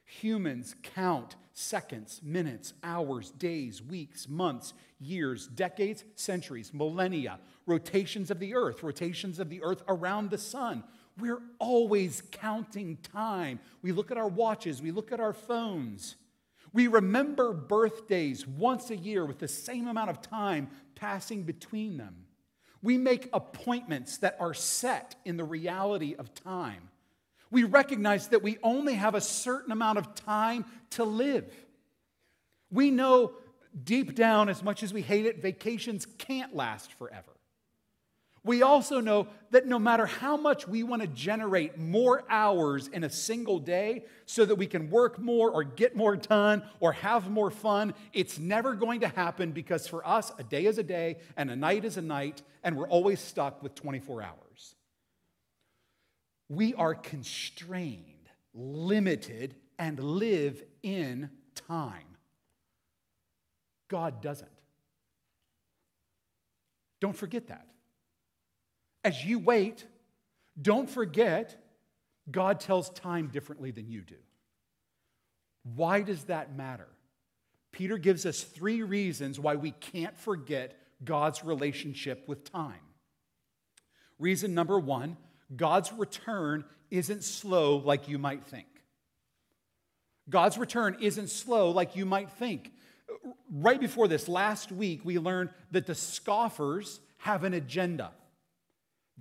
Humans 0.04 0.74
count 0.82 1.36
seconds, 1.52 2.20
minutes, 2.22 2.74
hours, 2.82 3.30
days, 3.30 3.82
weeks, 3.82 4.28
months, 4.28 4.74
years, 4.98 5.46
decades, 5.46 6.04
centuries, 6.16 6.72
millennia, 6.72 7.38
rotations 7.66 8.30
of 8.30 8.38
the 8.38 8.54
earth, 8.54 8.82
rotations 8.82 9.38
of 9.38 9.48
the 9.48 9.62
earth 9.62 9.82
around 9.88 10.30
the 10.30 10.38
sun. 10.38 10.84
We're 11.18 11.42
always 11.58 12.22
counting 12.30 12.96
time. 12.98 13.60
We 13.82 13.92
look 13.92 14.10
at 14.10 14.18
our 14.18 14.28
watches, 14.28 14.80
we 14.80 14.90
look 14.90 15.12
at 15.12 15.20
our 15.20 15.32
phones. 15.32 16.16
We 16.72 16.86
remember 16.86 17.52
birthdays 17.52 18.46
once 18.46 18.90
a 18.90 18.96
year 18.96 19.26
with 19.26 19.38
the 19.38 19.48
same 19.48 19.88
amount 19.88 20.08
of 20.08 20.22
time 20.22 20.70
passing 20.94 21.42
between 21.42 21.98
them. 21.98 22.21
We 22.82 22.98
make 22.98 23.28
appointments 23.32 24.18
that 24.18 24.36
are 24.40 24.54
set 24.54 25.14
in 25.24 25.36
the 25.36 25.44
reality 25.44 26.14
of 26.18 26.34
time. 26.34 26.88
We 27.50 27.64
recognize 27.64 28.28
that 28.28 28.42
we 28.42 28.58
only 28.62 28.94
have 28.94 29.14
a 29.14 29.20
certain 29.20 29.72
amount 29.72 29.98
of 29.98 30.14
time 30.14 30.64
to 30.90 31.04
live. 31.04 31.44
We 32.70 32.90
know 32.90 33.32
deep 33.84 34.14
down, 34.14 34.48
as 34.48 34.62
much 34.62 34.82
as 34.82 34.92
we 34.92 35.02
hate 35.02 35.26
it, 35.26 35.42
vacations 35.42 36.06
can't 36.18 36.56
last 36.56 36.92
forever. 36.94 37.31
We 38.44 38.62
also 38.62 38.98
know 38.98 39.28
that 39.50 39.66
no 39.66 39.78
matter 39.78 40.04
how 40.04 40.36
much 40.36 40.66
we 40.66 40.82
want 40.82 41.02
to 41.02 41.08
generate 41.08 41.78
more 41.78 42.24
hours 42.28 42.88
in 42.88 43.04
a 43.04 43.10
single 43.10 43.60
day 43.60 44.04
so 44.26 44.44
that 44.44 44.56
we 44.56 44.66
can 44.66 44.90
work 44.90 45.20
more 45.20 45.48
or 45.48 45.62
get 45.62 45.94
more 45.94 46.16
done 46.16 46.64
or 46.80 46.92
have 46.92 47.30
more 47.30 47.52
fun, 47.52 47.94
it's 48.12 48.40
never 48.40 48.74
going 48.74 49.00
to 49.00 49.08
happen 49.08 49.52
because 49.52 49.86
for 49.86 50.06
us, 50.06 50.32
a 50.38 50.42
day 50.42 50.66
is 50.66 50.78
a 50.78 50.82
day 50.82 51.18
and 51.36 51.52
a 51.52 51.56
night 51.56 51.84
is 51.84 51.96
a 51.96 52.02
night, 52.02 52.42
and 52.64 52.76
we're 52.76 52.88
always 52.88 53.20
stuck 53.20 53.62
with 53.62 53.76
24 53.76 54.22
hours. 54.22 54.74
We 56.48 56.74
are 56.74 56.94
constrained, 56.94 58.28
limited, 58.54 59.54
and 59.78 60.00
live 60.00 60.64
in 60.82 61.30
time. 61.68 62.16
God 63.86 64.20
doesn't. 64.20 64.48
Don't 67.00 67.16
forget 67.16 67.46
that. 67.48 67.66
As 69.04 69.24
you 69.24 69.38
wait, 69.38 69.84
don't 70.60 70.88
forget 70.88 71.56
God 72.30 72.60
tells 72.60 72.90
time 72.90 73.28
differently 73.28 73.70
than 73.70 73.88
you 73.88 74.02
do. 74.02 74.16
Why 75.74 76.02
does 76.02 76.24
that 76.24 76.56
matter? 76.56 76.88
Peter 77.72 77.98
gives 77.98 78.26
us 78.26 78.42
three 78.42 78.82
reasons 78.82 79.40
why 79.40 79.56
we 79.56 79.70
can't 79.72 80.16
forget 80.16 80.76
God's 81.04 81.42
relationship 81.42 82.28
with 82.28 82.50
time. 82.50 82.80
Reason 84.18 84.54
number 84.54 84.78
one 84.78 85.16
God's 85.54 85.92
return 85.92 86.64
isn't 86.90 87.24
slow 87.24 87.76
like 87.76 88.08
you 88.08 88.18
might 88.18 88.44
think. 88.44 88.66
God's 90.28 90.58
return 90.58 90.96
isn't 91.00 91.30
slow 91.30 91.70
like 91.70 91.96
you 91.96 92.06
might 92.06 92.30
think. 92.30 92.70
Right 93.50 93.80
before 93.80 94.08
this, 94.08 94.28
last 94.28 94.70
week, 94.70 95.00
we 95.04 95.18
learned 95.18 95.50
that 95.72 95.86
the 95.86 95.94
scoffers 95.94 97.00
have 97.18 97.44
an 97.44 97.54
agenda. 97.54 98.12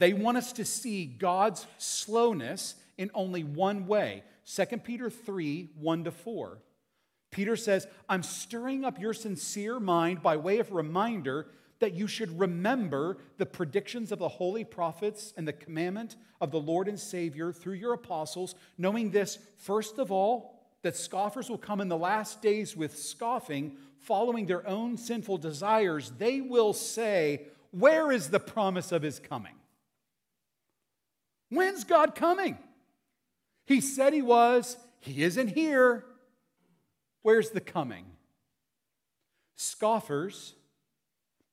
They 0.02 0.14
want 0.14 0.38
us 0.38 0.52
to 0.54 0.66
see 0.66 1.06
God's 1.06 1.68
slowness 1.78 2.74
in 2.98 3.12
only 3.14 3.44
one 3.44 3.86
way 3.86 4.24
2 4.52 4.66
Peter 4.78 5.12
3 5.12 5.70
1 5.80 6.04
to 6.06 6.12
4. 6.12 6.58
Peter 7.30 7.56
says, 7.56 7.86
I'm 8.10 8.24
stirring 8.24 8.84
up 8.84 9.00
your 9.00 9.14
sincere 9.14 9.80
mind 9.80 10.24
by 10.24 10.38
way 10.38 10.58
of 10.58 10.72
reminder 10.72 11.50
that 11.82 11.94
you 11.94 12.08
should 12.08 12.40
remember 12.40 13.18
the 13.38 13.46
predictions 13.46 14.12
of 14.12 14.18
the 14.18 14.28
holy 14.28 14.64
prophets 14.64 15.36
and 15.38 15.48
the 15.48 15.54
commandment 15.54 16.16
of 16.42 16.50
the 16.50 16.60
Lord 16.60 16.88
and 16.88 17.00
Savior 17.00 17.54
through 17.54 17.76
your 17.76 17.94
apostles, 17.94 18.56
knowing 18.80 19.12
this, 19.12 19.38
first 19.60 20.00
of 20.00 20.12
all, 20.12 20.60
that 20.82 20.98
scoffers 20.98 21.48
will 21.48 21.60
come 21.60 21.80
in 21.80 21.90
the 21.90 21.96
last 21.96 22.42
days 22.42 22.76
with 22.76 22.98
scoffing, 22.98 23.78
following 24.00 24.48
their 24.48 24.68
own 24.68 24.98
sinful 24.98 25.38
desires. 25.38 26.12
They 26.18 26.42
will 26.42 26.74
say, 26.74 27.44
Where 27.70 28.12
is 28.12 28.30
the 28.30 28.40
promise 28.40 28.92
of 28.92 29.04
his 29.04 29.20
coming? 29.20 29.54
When's 31.52 31.84
God 31.84 32.16
coming? 32.16 32.58
He 33.66 33.82
said 33.82 34.14
he 34.14 34.22
was, 34.22 34.78
he 35.02 35.22
isn't 35.22 35.50
here. 35.50 36.06
Where's 37.24 37.52
the 37.52 37.62
coming? 37.62 38.06
Scoffers 39.58 40.56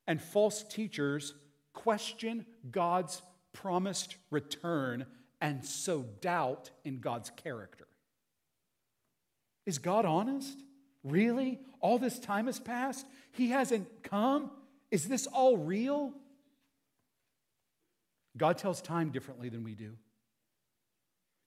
and 0.07 0.21
false 0.21 0.63
teachers 0.63 1.33
question 1.73 2.45
God's 2.71 3.21
promised 3.51 4.15
return 4.31 5.05
and 5.41 5.65
sow 5.65 6.05
doubt 6.21 6.71
in 6.85 6.99
God's 6.99 7.29
character. 7.31 7.87
Is 9.65 9.79
God 9.79 10.05
honest? 10.05 10.57
Really? 11.03 11.59
All 11.81 11.99
this 11.99 12.19
time 12.19 12.45
has 12.45 12.59
passed? 12.59 13.05
He 13.33 13.49
hasn't 13.49 14.01
come? 14.01 14.49
Is 14.91 15.07
this 15.07 15.27
all 15.27 15.57
real? 15.57 16.13
God 18.39 18.57
tells 18.57 18.81
time 18.81 19.11
differently 19.11 19.49
than 19.49 19.63
we 19.63 19.75
do. 19.75 19.91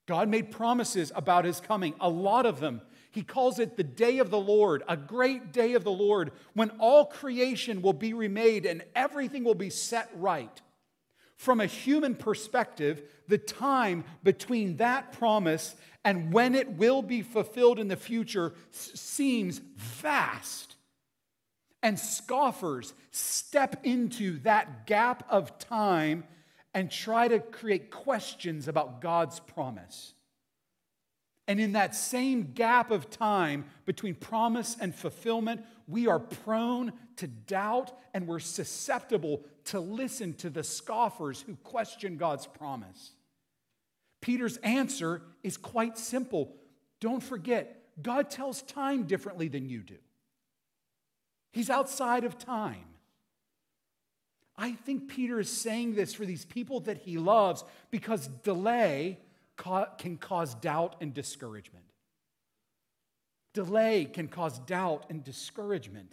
God 0.07 0.29
made 0.29 0.51
promises 0.51 1.11
about 1.15 1.45
his 1.45 1.61
coming, 1.61 1.95
a 2.01 2.09
lot 2.09 2.47
of 2.47 2.61
them. 2.61 2.83
He 3.11 3.23
calls 3.23 3.59
it 3.59 3.77
the 3.77 3.85
day 3.85 4.19
of 4.19 4.31
the 4.31 4.41
Lord, 4.41 4.83
a 4.89 4.97
great 4.97 5.53
day 5.53 5.75
of 5.75 5.85
the 5.85 5.93
Lord, 5.93 6.33
when 6.55 6.71
all 6.79 7.07
creation 7.07 7.83
will 7.83 7.93
be 7.93 8.13
remade 8.13 8.67
and 8.67 8.85
everything 8.95 9.45
will 9.45 9.55
be 9.55 9.71
set 9.71 10.11
right. 10.15 10.61
From 11.37 11.61
a 11.61 11.67
human 11.67 12.15
perspective, 12.15 13.03
the 13.27 13.39
time 13.39 14.05
between 14.23 14.77
that 14.77 15.13
promise 15.13 15.75
and 16.05 16.33
when 16.33 16.55
it 16.55 16.71
will 16.73 17.03
be 17.03 17.23
fulfilled 17.23 17.79
in 17.79 17.89
the 17.89 17.97
future 17.97 18.55
seems 18.71 19.59
vast. 19.77 20.77
And 21.83 21.99
scoffers 21.99 22.95
step 23.11 23.81
into 23.85 24.39
that 24.41 24.87
gap 24.87 25.27
of 25.29 25.59
time 25.59 26.25
and 26.75 26.91
try 26.91 27.29
to 27.29 27.39
create 27.39 27.91
questions 27.91 28.69
about 28.69 29.01
God's 29.01 29.41
promise. 29.41 30.15
And 31.49 31.61
in 31.61 31.73
that 31.73 31.95
same 31.95 32.53
gap 32.55 32.91
of 32.91 33.11
time 33.11 33.67
between 33.85 34.15
promise 34.15 34.77
and 34.81 34.95
fulfillment, 34.95 35.63
we 35.89 36.07
are 36.07 36.19
prone 36.19 36.93
to 37.17 37.27
doubt 37.27 37.93
and 38.15 38.27
we're 38.27 38.39
susceptible 38.39 39.43
to 39.65 39.81
listen 39.81 40.35
to 40.35 40.51
the 40.51 40.63
scoffers 40.63 41.43
who 41.43 41.57
question 41.57 42.17
God's 42.17 42.47
promise. 42.47 43.13
Peter's 44.21 44.57
answer 44.59 45.21
is 45.43 45.57
quite 45.57 45.99
simple. 45.99 46.55
Don't 47.01 47.23
forget, 47.23 47.83
God 48.01 48.31
tells 48.31 48.63
time 48.63 49.05
differently 49.05 49.49
than 49.49 49.69
you 49.69 49.81
do. 49.81 49.99
He's 51.53 51.69
outside 51.69 52.25
of 52.25 52.39
time. 52.39 52.85
I 54.63 54.75
think 54.75 55.09
Peter 55.09 55.41
is 55.41 55.51
saying 55.51 55.97
this 55.97 56.15
for 56.15 56.25
these 56.25 56.45
people 56.45 56.79
that 56.81 56.99
he 56.99 57.19
loves 57.19 57.65
because 57.91 58.29
delay 58.29 59.19
can 59.99 60.17
cause 60.19 60.55
doubt 60.55 60.95
and 61.01 61.13
discouragement. 61.13 61.85
Delay 63.55 64.05
can 64.05 64.29
cause 64.29 64.61
doubt 64.61 65.07
and 65.11 65.25
discouragement. 65.25 66.13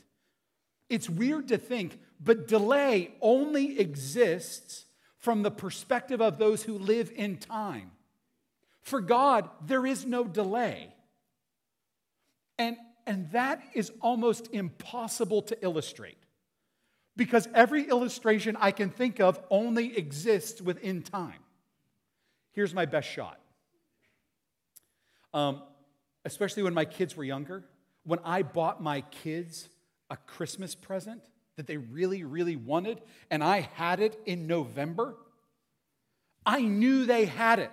It's 0.89 1.08
weird 1.08 1.50
to 1.50 1.60
think, 1.60 2.00
but 2.20 2.48
delay 2.48 3.12
only 3.22 3.79
exists 3.79 4.86
from 5.20 5.44
the 5.44 5.51
perspective 5.51 6.20
of 6.20 6.39
those 6.39 6.63
who 6.63 6.79
live 6.79 7.12
in 7.15 7.38
time. 7.38 7.91
For 8.82 9.00
God, 9.00 9.48
there 9.68 9.86
is 9.86 10.08
no 10.08 10.24
delay. 10.24 10.91
And, 12.58 12.77
and 13.06 13.29
that 13.29 13.62
is 13.75 13.91
almost 14.01 14.50
impossible 14.51 15.44
to 15.44 15.63
illustrate. 15.63 16.18
Because 17.19 17.49
every 17.53 17.83
illustration 17.83 18.55
I 18.57 18.71
can 18.71 18.89
think 18.89 19.19
of 19.19 19.38
only 19.51 19.97
exists 19.97 20.61
within 20.61 21.01
time. 21.01 21.41
Here's 22.53 22.73
my 22.73 22.85
best 22.85 23.09
shot. 23.09 23.38
Um, 25.33 25.61
especially 26.23 26.63
when 26.63 26.73
my 26.73 26.85
kids 26.85 27.17
were 27.17 27.25
younger, 27.25 27.65
when 28.05 28.19
I 28.23 28.41
bought 28.41 28.81
my 28.81 29.01
kids 29.01 29.67
a 30.09 30.15
Christmas 30.15 30.75
present 30.75 31.21
that 31.57 31.67
they 31.67 31.75
really, 31.75 32.23
really 32.23 32.55
wanted, 32.55 33.01
and 33.29 33.43
I 33.43 33.69
had 33.73 33.99
it 33.99 34.17
in 34.25 34.47
November, 34.47 35.17
I 36.45 36.61
knew 36.61 37.05
they 37.05 37.25
had 37.25 37.59
it. 37.59 37.71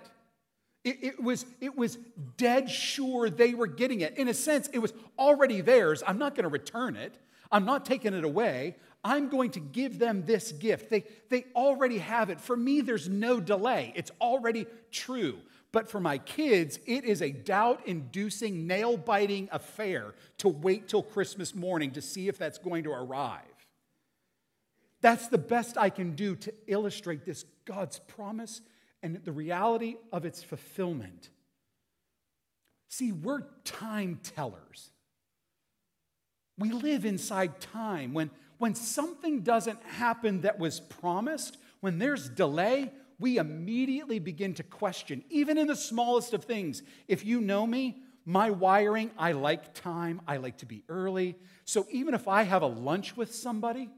It, 0.83 0.97
it, 1.01 1.23
was, 1.23 1.45
it 1.61 1.77
was 1.77 1.97
dead 2.35 2.69
sure 2.69 3.29
they 3.29 3.53
were 3.53 3.67
getting 3.67 4.01
it. 4.01 4.17
In 4.17 4.27
a 4.27 4.33
sense, 4.33 4.67
it 4.73 4.79
was 4.79 4.93
already 5.17 5.61
theirs. 5.61 6.03
I'm 6.05 6.17
not 6.17 6.35
going 6.35 6.43
to 6.43 6.49
return 6.49 6.97
it. 6.97 7.17
I'm 7.49 7.63
not 7.63 7.85
taking 7.85 8.13
it 8.13 8.25
away. 8.25 8.75
I'm 9.07 9.29
going 9.29 9.51
to 9.51 9.61
give 9.61 9.99
them 9.99 10.23
this 10.25 10.51
gift. 10.51 10.89
They, 10.89 11.05
they 11.29 11.45
already 11.55 11.99
have 11.99 12.29
it. 12.29 12.41
For 12.41 12.57
me, 12.57 12.81
there's 12.81 13.07
no 13.07 13.39
delay. 13.39 13.93
It's 13.95 14.11
already 14.19 14.65
true. 14.91 15.37
But 15.71 15.89
for 15.89 16.01
my 16.01 16.17
kids, 16.17 16.77
it 16.85 17.05
is 17.05 17.21
a 17.21 17.31
doubt 17.31 17.83
inducing, 17.85 18.67
nail 18.67 18.97
biting 18.97 19.47
affair 19.53 20.13
to 20.39 20.49
wait 20.49 20.89
till 20.89 21.03
Christmas 21.03 21.55
morning 21.55 21.91
to 21.91 22.01
see 22.01 22.27
if 22.27 22.37
that's 22.37 22.57
going 22.57 22.83
to 22.83 22.91
arrive. 22.91 23.43
That's 24.99 25.27
the 25.27 25.37
best 25.37 25.77
I 25.77 25.89
can 25.89 26.13
do 26.15 26.35
to 26.35 26.53
illustrate 26.67 27.23
this 27.23 27.45
God's 27.63 27.99
promise 27.99 28.59
and 29.01 29.23
the 29.23 29.31
reality 29.31 29.95
of 30.11 30.25
its 30.25 30.43
fulfillment. 30.43 31.29
See, 32.89 33.13
we're 33.13 33.43
time 33.63 34.19
tellers. 34.21 34.91
We 36.57 36.71
live 36.71 37.05
inside 37.05 37.61
time. 37.61 38.13
When, 38.13 38.31
when 38.57 38.75
something 38.75 39.41
doesn't 39.41 39.81
happen 39.83 40.41
that 40.41 40.59
was 40.59 40.79
promised, 40.79 41.57
when 41.79 41.99
there's 41.99 42.29
delay, 42.29 42.91
we 43.19 43.37
immediately 43.37 44.19
begin 44.19 44.53
to 44.55 44.63
question, 44.63 45.23
even 45.29 45.57
in 45.57 45.67
the 45.67 45.75
smallest 45.75 46.33
of 46.33 46.43
things. 46.43 46.83
If 47.07 47.25
you 47.25 47.41
know 47.41 47.65
me, 47.65 48.01
my 48.25 48.49
wiring, 48.49 49.11
I 49.17 49.31
like 49.31 49.73
time, 49.73 50.21
I 50.27 50.37
like 50.37 50.57
to 50.57 50.65
be 50.65 50.83
early. 50.89 51.35
So 51.65 51.87
even 51.91 52.13
if 52.13 52.27
I 52.27 52.43
have 52.43 52.61
a 52.61 52.67
lunch 52.67 53.15
with 53.15 53.33
somebody 53.33 53.89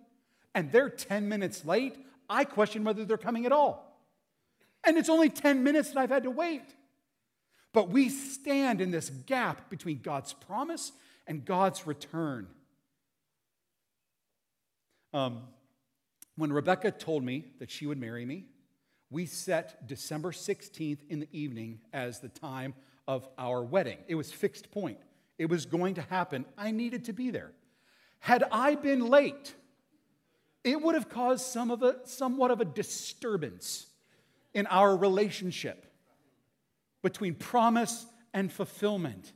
and 0.54 0.72
they're 0.72 0.90
10 0.90 1.28
minutes 1.28 1.66
late, 1.66 1.98
I 2.30 2.44
question 2.44 2.84
whether 2.84 3.06
they're 3.06 3.18
coming 3.18 3.46
at 3.46 3.52
all. 3.52 3.86
And 4.84 4.98
it's 4.98 5.10
only 5.10 5.30
10 5.30 5.64
minutes 5.64 5.90
that 5.90 5.98
I've 5.98 6.10
had 6.10 6.24
to 6.24 6.32
wait. 6.32 6.64
But 7.74 7.90
we 7.90 8.10
stand 8.10 8.82
in 8.82 8.92
this 8.92 9.10
gap 9.10 9.70
between 9.70 10.00
God's 10.02 10.34
promise 10.34 10.92
and 11.28 11.44
God's 11.44 11.86
return. 11.86 12.48
Um, 15.14 15.42
when 16.36 16.54
Rebecca 16.54 16.92
told 16.92 17.24
me 17.24 17.46
that 17.60 17.70
she 17.70 17.86
would 17.86 17.98
marry 17.98 18.26
me, 18.26 18.46
we 19.10 19.26
set 19.26 19.88
December 19.88 20.32
16th 20.32 21.00
in 21.10 21.20
the 21.20 21.28
evening 21.32 21.80
as 21.92 22.20
the 22.20 22.30
time 22.30 22.76
of 23.08 23.28
our 23.38 23.64
wedding. 23.64 23.98
It 24.08 24.16
was 24.16 24.32
fixed 24.32 24.72
point. 24.72 25.00
It 25.38 25.50
was 25.50 25.66
going 25.66 25.96
to 25.96 26.02
happen. 26.02 26.46
I 26.58 26.72
needed 26.72 27.06
to 27.06 27.14
be 27.14 27.32
there. 27.32 27.52
Had 28.20 28.44
I 28.52 28.76
been 28.76 29.08
late, 29.08 29.56
it 30.64 30.82
would 30.82 30.96
have 30.96 31.10
caused 31.10 31.46
some 31.46 31.72
of 31.72 31.82
a, 31.82 31.98
somewhat 32.04 32.52
of 32.52 32.62
a 32.62 32.66
disturbance 32.66 33.88
in 34.54 34.68
our 34.68 34.96
relationship 34.96 35.86
between 37.02 37.34
promise 37.34 38.06
and 38.34 38.52
fulfillment. 38.52 39.32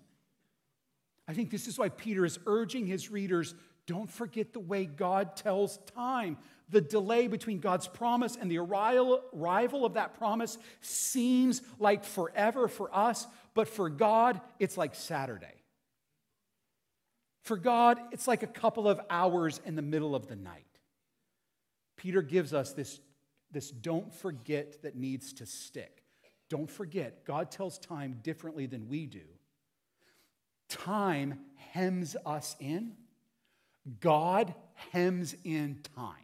I 1.27 1.33
think 1.33 1.49
this 1.49 1.67
is 1.67 1.79
why 1.79 1.89
Peter 1.89 2.25
is 2.25 2.37
urging 2.45 2.85
his 2.85 3.09
readers 3.09 3.55
don't 3.85 4.09
forget 4.09 4.53
the 4.53 4.59
way 4.59 4.85
God 4.85 5.35
tells 5.35 5.77
time. 5.95 6.37
The 6.69 6.81
delay 6.81 7.27
between 7.27 7.59
God's 7.59 7.87
promise 7.87 8.37
and 8.39 8.49
the 8.49 8.59
arrival 8.59 9.85
of 9.85 9.93
that 9.95 10.17
promise 10.17 10.57
seems 10.81 11.61
like 11.79 12.03
forever 12.03 12.67
for 12.67 12.95
us, 12.95 13.27
but 13.53 13.67
for 13.67 13.89
God, 13.89 14.39
it's 14.59 14.77
like 14.77 14.95
Saturday. 14.95 15.63
For 17.43 17.57
God, 17.57 17.99
it's 18.11 18.27
like 18.27 18.41
a 18.41 18.47
couple 18.47 18.87
of 18.87 19.01
hours 19.09 19.59
in 19.65 19.75
the 19.75 19.81
middle 19.81 20.15
of 20.15 20.27
the 20.27 20.37
night. 20.37 20.63
Peter 21.97 22.21
gives 22.21 22.53
us 22.53 22.71
this, 22.71 23.01
this 23.51 23.69
don't 23.69 24.13
forget 24.13 24.81
that 24.81 24.95
needs 24.95 25.33
to 25.33 25.45
stick. 25.45 26.03
Don't 26.49 26.69
forget, 26.69 27.25
God 27.25 27.51
tells 27.51 27.77
time 27.77 28.19
differently 28.23 28.65
than 28.65 28.87
we 28.87 29.05
do. 29.05 29.25
Time 30.69 31.39
hems 31.55 32.15
us 32.25 32.55
in, 32.59 32.93
God 33.99 34.53
hems 34.91 35.35
in 35.43 35.79
time. 35.95 36.15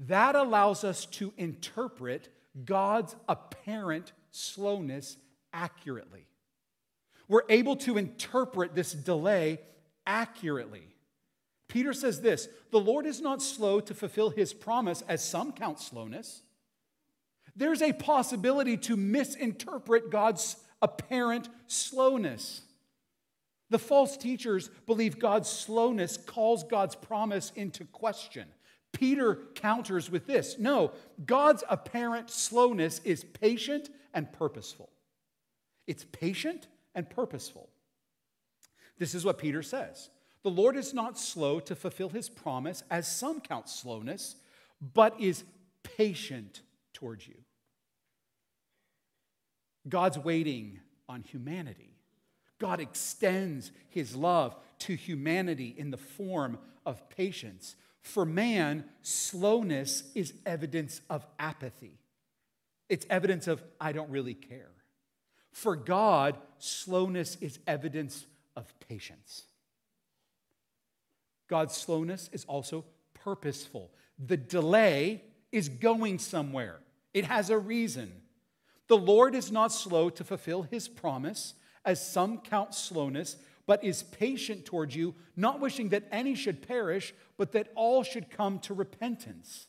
That 0.00 0.34
allows 0.34 0.84
us 0.84 1.06
to 1.06 1.32
interpret 1.36 2.28
God's 2.64 3.16
apparent 3.28 4.12
slowness 4.30 5.16
accurately. 5.52 6.26
We're 7.26 7.42
able 7.48 7.76
to 7.76 7.98
interpret 7.98 8.74
this 8.74 8.92
delay 8.92 9.60
accurately. 10.06 10.94
Peter 11.68 11.92
says 11.92 12.20
this 12.20 12.48
The 12.70 12.80
Lord 12.80 13.06
is 13.06 13.20
not 13.20 13.42
slow 13.42 13.80
to 13.80 13.94
fulfill 13.94 14.30
his 14.30 14.54
promise, 14.54 15.02
as 15.08 15.22
some 15.22 15.52
count 15.52 15.78
slowness. 15.78 16.42
There's 17.54 17.82
a 17.82 17.92
possibility 17.92 18.76
to 18.78 18.96
misinterpret 18.96 20.10
God's 20.10 20.56
apparent 20.80 21.48
slowness. 21.66 22.62
The 23.70 23.78
false 23.78 24.16
teachers 24.16 24.70
believe 24.86 25.18
God's 25.18 25.48
slowness 25.48 26.16
calls 26.16 26.64
God's 26.64 26.94
promise 26.94 27.52
into 27.54 27.84
question. 27.84 28.46
Peter 28.92 29.40
counters 29.54 30.10
with 30.10 30.26
this 30.26 30.58
no, 30.58 30.92
God's 31.24 31.62
apparent 31.68 32.30
slowness 32.30 33.00
is 33.04 33.24
patient 33.24 33.90
and 34.14 34.32
purposeful. 34.32 34.90
It's 35.86 36.04
patient 36.04 36.68
and 36.94 37.08
purposeful. 37.08 37.68
This 38.98 39.14
is 39.14 39.24
what 39.24 39.38
Peter 39.38 39.62
says 39.62 40.10
The 40.42 40.50
Lord 40.50 40.76
is 40.76 40.94
not 40.94 41.18
slow 41.18 41.60
to 41.60 41.76
fulfill 41.76 42.08
his 42.08 42.28
promise, 42.28 42.82
as 42.90 43.06
some 43.06 43.40
count 43.40 43.68
slowness, 43.68 44.36
but 44.94 45.20
is 45.20 45.44
patient 45.82 46.62
towards 46.94 47.26
you. 47.26 47.36
God's 49.88 50.18
waiting 50.18 50.80
on 51.08 51.22
humanity. 51.22 51.97
God 52.58 52.80
extends 52.80 53.72
his 53.88 54.16
love 54.16 54.56
to 54.80 54.94
humanity 54.94 55.74
in 55.76 55.90
the 55.90 55.96
form 55.96 56.58
of 56.84 57.08
patience. 57.10 57.76
For 58.00 58.24
man, 58.24 58.84
slowness 59.02 60.04
is 60.14 60.34
evidence 60.46 61.00
of 61.10 61.26
apathy. 61.38 61.98
It's 62.88 63.06
evidence 63.10 63.46
of, 63.46 63.62
I 63.80 63.92
don't 63.92 64.10
really 64.10 64.34
care. 64.34 64.70
For 65.52 65.76
God, 65.76 66.38
slowness 66.58 67.36
is 67.40 67.58
evidence 67.66 68.26
of 68.56 68.72
patience. 68.80 69.44
God's 71.48 71.76
slowness 71.76 72.30
is 72.32 72.44
also 72.44 72.84
purposeful. 73.14 73.90
The 74.18 74.36
delay 74.36 75.22
is 75.50 75.68
going 75.68 76.18
somewhere, 76.18 76.80
it 77.14 77.24
has 77.24 77.50
a 77.50 77.58
reason. 77.58 78.12
The 78.86 78.96
Lord 78.96 79.34
is 79.34 79.52
not 79.52 79.70
slow 79.70 80.08
to 80.08 80.24
fulfill 80.24 80.62
his 80.62 80.88
promise, 80.88 81.52
as 81.88 82.06
some 82.06 82.36
count 82.36 82.74
slowness, 82.74 83.38
but 83.66 83.82
is 83.82 84.02
patient 84.02 84.66
towards 84.66 84.94
you, 84.94 85.14
not 85.36 85.58
wishing 85.58 85.88
that 85.88 86.04
any 86.12 86.34
should 86.34 86.60
perish, 86.60 87.14
but 87.38 87.52
that 87.52 87.72
all 87.74 88.02
should 88.02 88.28
come 88.28 88.58
to 88.58 88.74
repentance. 88.74 89.68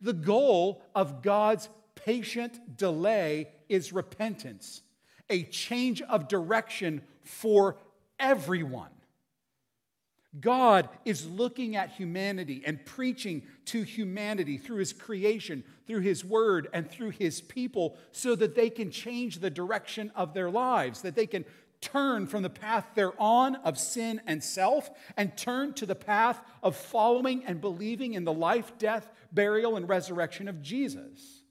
The 0.00 0.14
goal 0.14 0.82
of 0.96 1.22
God's 1.22 1.68
patient 1.94 2.76
delay 2.76 3.50
is 3.68 3.92
repentance, 3.92 4.82
a 5.30 5.44
change 5.44 6.02
of 6.02 6.26
direction 6.26 7.02
for 7.22 7.76
everyone. 8.18 8.90
God 10.40 10.88
is 11.04 11.28
looking 11.28 11.76
at 11.76 11.90
humanity 11.90 12.62
and 12.64 12.84
preaching 12.84 13.42
to 13.66 13.82
humanity 13.82 14.56
through 14.56 14.78
his 14.78 14.92
creation, 14.92 15.62
through 15.86 16.00
his 16.00 16.24
word, 16.24 16.68
and 16.72 16.90
through 16.90 17.10
his 17.10 17.42
people 17.42 17.98
so 18.12 18.34
that 18.36 18.54
they 18.54 18.70
can 18.70 18.90
change 18.90 19.38
the 19.38 19.50
direction 19.50 20.10
of 20.14 20.32
their 20.32 20.50
lives, 20.50 21.02
that 21.02 21.14
they 21.14 21.26
can 21.26 21.44
turn 21.82 22.26
from 22.26 22.42
the 22.42 22.50
path 22.50 22.86
they're 22.94 23.20
on 23.20 23.56
of 23.56 23.78
sin 23.78 24.22
and 24.26 24.42
self 24.42 24.88
and 25.16 25.36
turn 25.36 25.74
to 25.74 25.84
the 25.84 25.94
path 25.94 26.40
of 26.62 26.76
following 26.76 27.44
and 27.44 27.60
believing 27.60 28.14
in 28.14 28.24
the 28.24 28.32
life, 28.32 28.78
death, 28.78 29.10
burial, 29.32 29.76
and 29.76 29.88
resurrection 29.88 30.48
of 30.48 30.62
Jesus. 30.62 31.42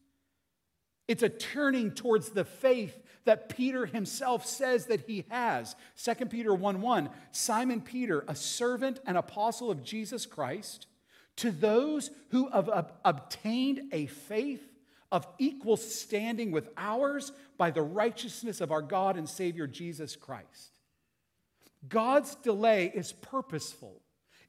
It's 1.07 1.23
a 1.23 1.29
turning 1.29 1.91
towards 1.91 2.29
the 2.29 2.45
faith 2.45 2.97
that 3.25 3.49
Peter 3.49 3.85
himself 3.85 4.45
says 4.45 4.87
that 4.87 5.01
he 5.01 5.25
has. 5.29 5.75
2 6.03 6.25
Peter 6.25 6.53
1 6.53 6.81
1, 6.81 7.09
Simon 7.31 7.81
Peter, 7.81 8.23
a 8.27 8.35
servant 8.35 8.99
and 9.05 9.17
apostle 9.17 9.69
of 9.71 9.83
Jesus 9.83 10.25
Christ, 10.25 10.87
to 11.37 11.51
those 11.51 12.11
who 12.29 12.49
have 12.49 12.91
obtained 13.05 13.81
a 13.91 14.07
faith 14.07 14.61
of 15.11 15.27
equal 15.37 15.77
standing 15.77 16.51
with 16.51 16.69
ours 16.77 17.31
by 17.57 17.71
the 17.71 17.81
righteousness 17.81 18.61
of 18.61 18.71
our 18.71 18.81
God 18.81 19.17
and 19.17 19.27
Savior 19.27 19.67
Jesus 19.67 20.15
Christ. 20.15 20.71
God's 21.87 22.35
delay 22.35 22.91
is 22.93 23.11
purposeful. 23.11 24.01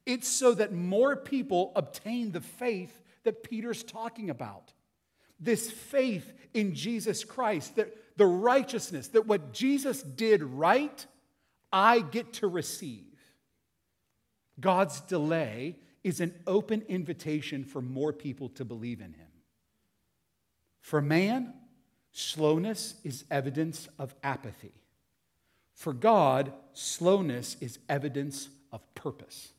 It's 0.05 0.27
so 0.27 0.53
that 0.53 0.73
more 0.73 1.15
people 1.15 1.71
obtain 1.75 2.31
the 2.31 2.41
faith 2.41 3.01
that 3.23 3.43
Peter's 3.43 3.83
talking 3.83 4.29
about. 4.29 4.72
This 5.43 5.69
faith 5.69 6.31
in 6.53 6.73
Jesus 6.73 7.23
Christ, 7.23 7.75
that 7.75 7.95
the 8.17 8.25
righteousness, 8.25 9.09
that 9.09 9.27
what 9.27 9.53
Jesus 9.53 10.01
did 10.01 10.43
right, 10.43 11.05
I 11.71 11.99
get 11.99 12.33
to 12.33 12.47
receive. 12.47 13.05
God's 14.59 15.01
delay 15.01 15.77
is 16.03 16.21
an 16.21 16.33
open 16.45 16.83
invitation 16.87 17.63
for 17.65 17.81
more 17.81 18.13
people 18.13 18.49
to 18.49 18.65
believe 18.65 18.99
in 18.99 19.13
him. 19.13 19.27
For 20.79 21.01
man, 21.01 21.53
slowness 22.11 22.95
is 23.03 23.25
evidence 23.31 23.87
of 23.97 24.13
apathy. 24.23 24.73
For 25.73 25.93
God, 25.93 26.53
slowness 26.73 27.57
is 27.59 27.79
evidence 27.89 28.49
of 28.71 28.81
purpose. 28.95 29.53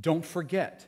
Don't 0.00 0.24
forget, 0.24 0.86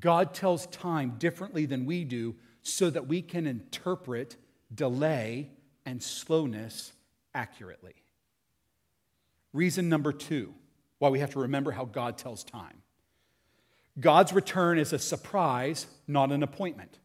God 0.00 0.34
tells 0.34 0.66
time 0.66 1.16
differently 1.18 1.66
than 1.66 1.84
we 1.86 2.04
do 2.04 2.34
so 2.62 2.90
that 2.90 3.06
we 3.06 3.22
can 3.22 3.46
interpret 3.46 4.36
delay 4.74 5.50
and 5.86 6.02
slowness 6.02 6.92
accurately. 7.34 7.94
Reason 9.52 9.88
number 9.88 10.12
two 10.12 10.54
why 10.98 11.08
we 11.08 11.20
have 11.20 11.30
to 11.30 11.40
remember 11.40 11.70
how 11.70 11.84
God 11.84 12.18
tells 12.18 12.44
time 12.44 12.82
God's 13.98 14.32
return 14.32 14.78
is 14.78 14.92
a 14.92 14.98
surprise, 14.98 15.86
not 16.06 16.32
an 16.32 16.42
appointment. 16.42 16.98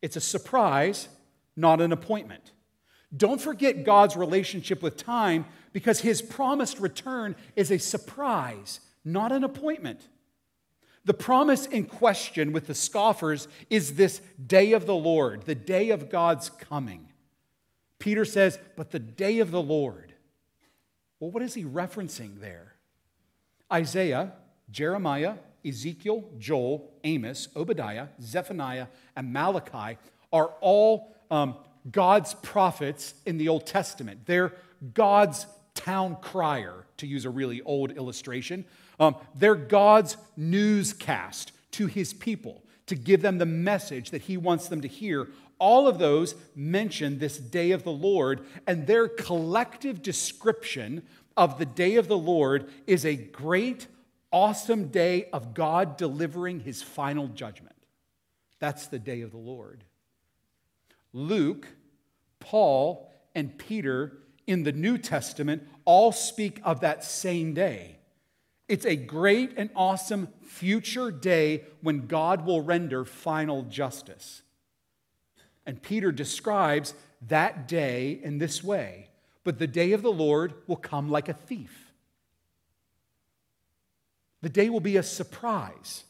It's 0.00 0.16
a 0.16 0.20
surprise, 0.20 1.08
not 1.56 1.80
an 1.80 1.92
appointment. 1.92 2.52
Don't 3.16 3.40
forget 3.40 3.84
God's 3.84 4.16
relationship 4.16 4.82
with 4.82 4.96
time 4.96 5.44
because 5.72 6.00
his 6.00 6.20
promised 6.22 6.80
return 6.80 7.36
is 7.56 7.70
a 7.70 7.78
surprise, 7.78 8.80
not 9.04 9.32
an 9.32 9.44
appointment. 9.44 10.00
The 11.04 11.14
promise 11.14 11.66
in 11.66 11.86
question 11.86 12.52
with 12.52 12.66
the 12.66 12.74
scoffers 12.74 13.48
is 13.68 13.94
this 13.94 14.20
day 14.46 14.72
of 14.72 14.86
the 14.86 14.94
Lord, 14.94 15.42
the 15.42 15.54
day 15.54 15.90
of 15.90 16.10
God's 16.10 16.48
coming. 16.48 17.08
Peter 17.98 18.24
says, 18.24 18.58
but 18.76 18.90
the 18.90 18.98
day 18.98 19.40
of 19.40 19.50
the 19.50 19.62
Lord. 19.62 20.12
Well, 21.18 21.30
what 21.30 21.42
is 21.42 21.54
he 21.54 21.64
referencing 21.64 22.40
there? 22.40 22.74
Isaiah, 23.72 24.32
Jeremiah, 24.70 25.34
Ezekiel, 25.64 26.24
Joel, 26.38 26.92
Amos, 27.04 27.48
Obadiah, 27.56 28.08
Zephaniah, 28.20 28.88
and 29.16 29.32
Malachi 29.32 29.98
are 30.32 30.50
all 30.60 31.14
um, 31.30 31.56
God's 31.90 32.34
prophets 32.34 33.14
in 33.26 33.38
the 33.38 33.48
Old 33.48 33.66
Testament. 33.66 34.20
They're 34.26 34.52
God's 34.94 35.46
town 35.74 36.16
crier, 36.20 36.86
to 36.98 37.06
use 37.06 37.24
a 37.24 37.30
really 37.30 37.62
old 37.62 37.92
illustration. 37.92 38.64
Um, 39.00 39.16
they're 39.34 39.54
God's 39.54 40.16
newscast 40.36 41.52
to 41.72 41.86
his 41.86 42.12
people 42.12 42.62
to 42.86 42.94
give 42.94 43.22
them 43.22 43.38
the 43.38 43.46
message 43.46 44.10
that 44.10 44.22
he 44.22 44.36
wants 44.36 44.68
them 44.68 44.82
to 44.82 44.88
hear. 44.88 45.28
All 45.58 45.86
of 45.88 45.98
those 45.98 46.34
mention 46.54 47.18
this 47.18 47.38
day 47.38 47.70
of 47.70 47.84
the 47.84 47.92
Lord, 47.92 48.44
and 48.66 48.86
their 48.86 49.08
collective 49.08 50.02
description 50.02 51.02
of 51.36 51.58
the 51.58 51.66
day 51.66 51.96
of 51.96 52.08
the 52.08 52.18
Lord 52.18 52.68
is 52.86 53.06
a 53.06 53.16
great, 53.16 53.86
awesome 54.30 54.88
day 54.88 55.26
of 55.32 55.54
God 55.54 55.96
delivering 55.96 56.60
his 56.60 56.82
final 56.82 57.28
judgment. 57.28 57.76
That's 58.58 58.86
the 58.86 58.98
day 58.98 59.22
of 59.22 59.30
the 59.30 59.38
Lord. 59.38 59.84
Luke, 61.12 61.66
Paul, 62.40 63.10
and 63.34 63.56
Peter 63.56 64.18
in 64.46 64.64
the 64.64 64.72
New 64.72 64.98
Testament 64.98 65.66
all 65.84 66.12
speak 66.12 66.60
of 66.64 66.80
that 66.80 67.04
same 67.04 67.54
day. 67.54 67.98
It's 68.72 68.86
a 68.86 68.96
great 68.96 69.52
and 69.58 69.68
awesome 69.76 70.28
future 70.46 71.10
day 71.10 71.64
when 71.82 72.06
God 72.06 72.46
will 72.46 72.62
render 72.62 73.04
final 73.04 73.64
justice. 73.64 74.40
And 75.66 75.82
Peter 75.82 76.10
describes 76.10 76.94
that 77.28 77.68
day 77.68 78.18
in 78.22 78.38
this 78.38 78.64
way 78.64 79.10
But 79.44 79.58
the 79.58 79.66
day 79.66 79.92
of 79.92 80.00
the 80.00 80.10
Lord 80.10 80.54
will 80.66 80.76
come 80.76 81.10
like 81.10 81.28
a 81.28 81.34
thief. 81.34 81.92
The 84.40 84.48
day 84.48 84.70
will 84.70 84.80
be 84.80 84.96
a 84.96 85.02
surprise. 85.02 86.04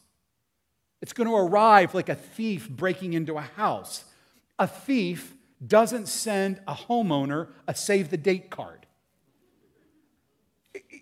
It's 1.01 1.11
going 1.11 1.27
to 1.27 1.35
arrive 1.35 1.93
like 1.93 2.07
a 2.07 2.15
thief 2.15 2.69
breaking 2.69 3.11
into 3.11 3.37
a 3.37 3.41
house. 3.41 4.05
A 4.57 4.67
thief 4.67 5.35
doesn't 5.67 6.07
send 6.07 6.61
a 6.65 6.75
homeowner 6.75 7.49
a 7.67 7.75
save 7.75 8.09
the 8.09 8.15
date 8.15 8.49
card. 8.49 8.82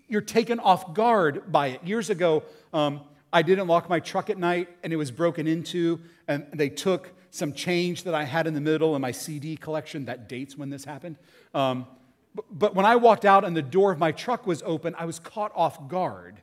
You're 0.08 0.20
taken 0.20 0.58
off 0.60 0.94
guard 0.94 1.50
by 1.50 1.68
it. 1.68 1.84
Years 1.84 2.10
ago, 2.10 2.42
um, 2.72 3.00
I 3.32 3.42
didn't 3.42 3.66
lock 3.66 3.88
my 3.88 4.00
truck 4.00 4.28
at 4.30 4.38
night 4.38 4.68
and 4.82 4.92
it 4.92 4.96
was 4.96 5.10
broken 5.10 5.46
into, 5.46 6.00
and 6.28 6.46
they 6.52 6.68
took 6.68 7.10
some 7.30 7.54
change 7.54 8.02
that 8.02 8.14
I 8.14 8.24
had 8.24 8.46
in 8.46 8.52
the 8.52 8.60
middle 8.60 8.94
in 8.94 9.00
my 9.00 9.12
CD 9.12 9.56
collection 9.56 10.04
that 10.04 10.28
dates 10.28 10.56
when 10.56 10.68
this 10.68 10.84
happened. 10.84 11.16
Um, 11.54 11.86
but, 12.34 12.44
but 12.50 12.74
when 12.74 12.84
I 12.84 12.96
walked 12.96 13.24
out 13.24 13.44
and 13.44 13.56
the 13.56 13.62
door 13.62 13.90
of 13.90 13.98
my 13.98 14.12
truck 14.12 14.46
was 14.46 14.62
open, 14.64 14.94
I 14.98 15.06
was 15.06 15.18
caught 15.18 15.52
off 15.54 15.88
guard. 15.88 16.42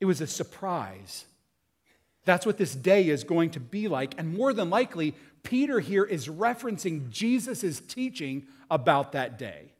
It 0.00 0.06
was 0.06 0.20
a 0.20 0.26
surprise. 0.26 1.26
That's 2.24 2.46
what 2.46 2.56
this 2.56 2.74
day 2.74 3.08
is 3.08 3.24
going 3.24 3.50
to 3.50 3.60
be 3.60 3.88
like. 3.88 4.14
And 4.18 4.34
more 4.34 4.52
than 4.52 4.70
likely, 4.70 5.14
Peter 5.42 5.80
here 5.80 6.04
is 6.04 6.28
referencing 6.28 7.10
Jesus' 7.10 7.80
teaching 7.80 8.46
about 8.70 9.12
that 9.12 9.38
day. 9.38 9.72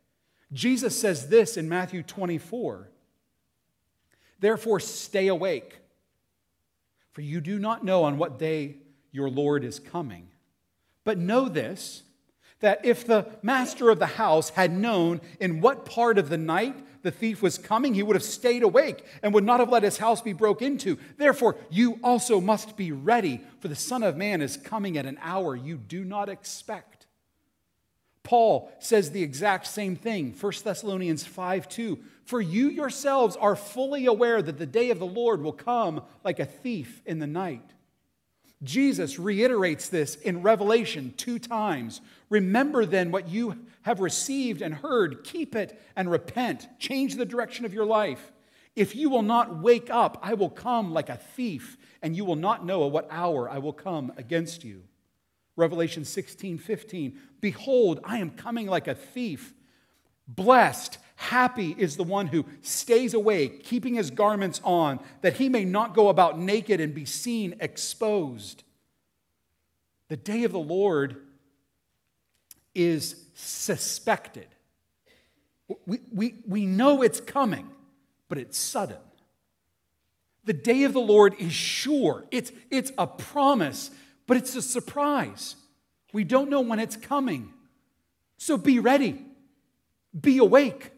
Jesus 0.53 0.99
says 0.99 1.29
this 1.29 1.57
in 1.57 1.69
Matthew 1.69 2.03
24 2.03 2.91
Therefore, 4.41 4.79
stay 4.79 5.27
awake, 5.27 5.79
for 7.11 7.23
you 7.23 7.41
do 7.41 7.59
not 7.59 7.85
know 7.85 8.05
on 8.05 8.19
what 8.19 8.39
day 8.39 8.77
your 9.11 9.29
Lord 9.29 9.65
is 9.65 9.81
coming. 9.81 10.29
But 11.05 11.19
know 11.19 11.49
this 11.49 12.05
that 12.61 12.85
if 12.85 13.07
the 13.07 13.27
master 13.41 13.89
of 13.91 13.99
the 13.99 14.07
house 14.07 14.51
had 14.51 14.73
known 14.73 15.21
in 15.39 15.61
what 15.61 15.85
part 15.85 16.19
of 16.19 16.29
the 16.29 16.37
night 16.37 16.75
the 17.03 17.11
thief 17.11 17.41
was 17.41 17.57
coming, 17.57 17.95
he 17.95 18.03
would 18.03 18.17
have 18.17 18.25
stayed 18.25 18.63
awake 18.63 19.05
and 19.23 19.33
would 19.33 19.45
not 19.45 19.61
have 19.61 19.71
let 19.71 19.85
his 19.85 19.99
house 19.99 20.21
be 20.21 20.33
broke 20.33 20.61
into. 20.61 20.99
Therefore, 21.17 21.57
you 21.71 22.01
also 22.03 22.41
must 22.41 22.77
be 22.77 22.91
ready, 22.91 23.41
for 23.61 23.69
the 23.69 23.77
Son 23.77 24.03
of 24.03 24.17
Man 24.17 24.43
is 24.43 24.57
coming 24.57 24.99
at 24.99 25.07
an 25.07 25.19
hour 25.23 25.55
you 25.55 25.77
do 25.77 26.05
not 26.05 26.29
expect. 26.29 26.98
Paul 28.29 28.71
says 28.79 29.11
the 29.11 29.23
exact 29.23 29.67
same 29.67 29.97
thing, 29.97 30.35
1 30.39 30.53
Thessalonians 30.63 31.25
5 31.25 31.67
2. 31.67 31.99
For 32.27 32.43
you 32.43 32.69
yourselves 32.69 33.37
are 33.37 33.57
fully 33.57 34.05
aware 34.05 34.43
that 34.43 34.59
the 34.59 34.67
day 34.67 34.91
of 34.91 34.99
the 34.99 35.07
Lord 35.07 35.41
will 35.41 35.55
come 35.55 36.03
like 36.23 36.39
a 36.39 36.45
thief 36.45 37.01
in 37.07 37.21
the 37.21 37.27
night. 37.27 37.65
Jesus 38.63 39.19
reiterates 39.19 39.89
this 39.89 40.15
in 40.15 40.43
Revelation 40.43 41.15
two 41.17 41.39
times. 41.39 42.03
Remember 42.29 42.85
then 42.85 43.13
what 43.13 43.31
you 43.31 43.57
have 43.81 44.01
received 44.01 44.61
and 44.61 44.75
heard, 44.75 45.25
keep 45.25 45.57
it 45.57 45.81
and 45.97 46.11
repent. 46.11 46.69
Change 46.79 47.15
the 47.15 47.25
direction 47.25 47.65
of 47.65 47.73
your 47.73 47.87
life. 47.87 48.31
If 48.77 48.95
you 48.95 49.09
will 49.09 49.23
not 49.23 49.63
wake 49.63 49.89
up, 49.89 50.19
I 50.23 50.35
will 50.35 50.51
come 50.51 50.93
like 50.93 51.09
a 51.09 51.17
thief, 51.17 51.79
and 52.03 52.15
you 52.15 52.27
will 52.27 52.37
not 52.37 52.67
know 52.67 52.85
at 52.85 52.93
what 52.93 53.09
hour 53.11 53.49
I 53.49 53.57
will 53.57 53.73
come 53.73 54.13
against 54.19 54.65
you. 54.65 54.83
Revelation 55.59 56.05
16, 56.05 56.57
15. 56.57 57.19
Behold, 57.41 58.01
I 58.05 58.19
am 58.19 58.31
coming 58.31 58.69
like 58.69 58.87
a 58.87 58.95
thief. 58.95 59.53
Blessed, 60.29 60.99
happy 61.17 61.75
is 61.77 61.97
the 61.97 62.05
one 62.05 62.29
who 62.29 62.47
stays 62.63 63.13
awake, 63.13 63.65
keeping 63.65 63.95
his 63.95 64.11
garments 64.11 64.61
on, 64.63 65.01
that 65.21 65.35
he 65.35 65.49
may 65.49 65.65
not 65.65 65.95
go 65.95 66.09
about 66.09 66.39
naked 66.39 66.81
and 66.81 66.95
be 66.95 67.05
seen 67.05 67.57
exposed. 67.59 68.63
The 70.07 70.17
day 70.17 70.45
of 70.45 70.53
the 70.53 70.61
Lord 70.61 71.17
is 72.73 73.17
suspected. 73.35 74.47
We, 75.87 75.99
we, 76.13 76.35
we 76.47 76.67
know 76.67 77.03
it's 77.03 77.21
coming, 77.21 77.69
but 78.29 78.39
it's 78.39 78.57
sudden. 78.57 78.99
The 80.45 80.53
day 80.53 80.85
of 80.85 80.93
the 80.93 81.01
Lord 81.01 81.35
is 81.41 81.53
sure. 81.53 82.25
It's, 82.31 82.53
it's 82.71 82.93
a 82.97 83.09
promise, 83.09 83.91
but 84.29 84.37
it's 84.37 84.55
a 84.55 84.63
surprise. 84.63 85.57
We 86.13 86.23
don't 86.23 86.51
know 86.51 86.61
when 86.61 86.79
it's 86.79 86.97
coming. 86.97 87.53
So 88.37 88.57
be 88.57 88.79
ready, 88.79 89.25
be 90.19 90.39
awake, 90.39 90.93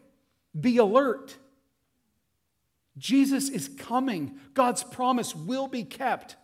be 0.59 0.77
alert. 0.77 1.37
Jesus 2.97 3.49
is 3.49 3.69
coming. 3.69 4.37
God's 4.53 4.83
promise 4.83 5.33
will 5.33 5.67
be 5.67 5.83
kept. 5.83 6.35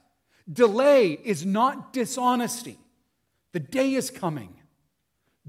Delay 0.52 1.12
is 1.12 1.46
not 1.46 1.92
dishonesty. 1.92 2.80
The 3.52 3.60
day 3.60 3.94
is 3.94 4.10
coming. 4.10 4.56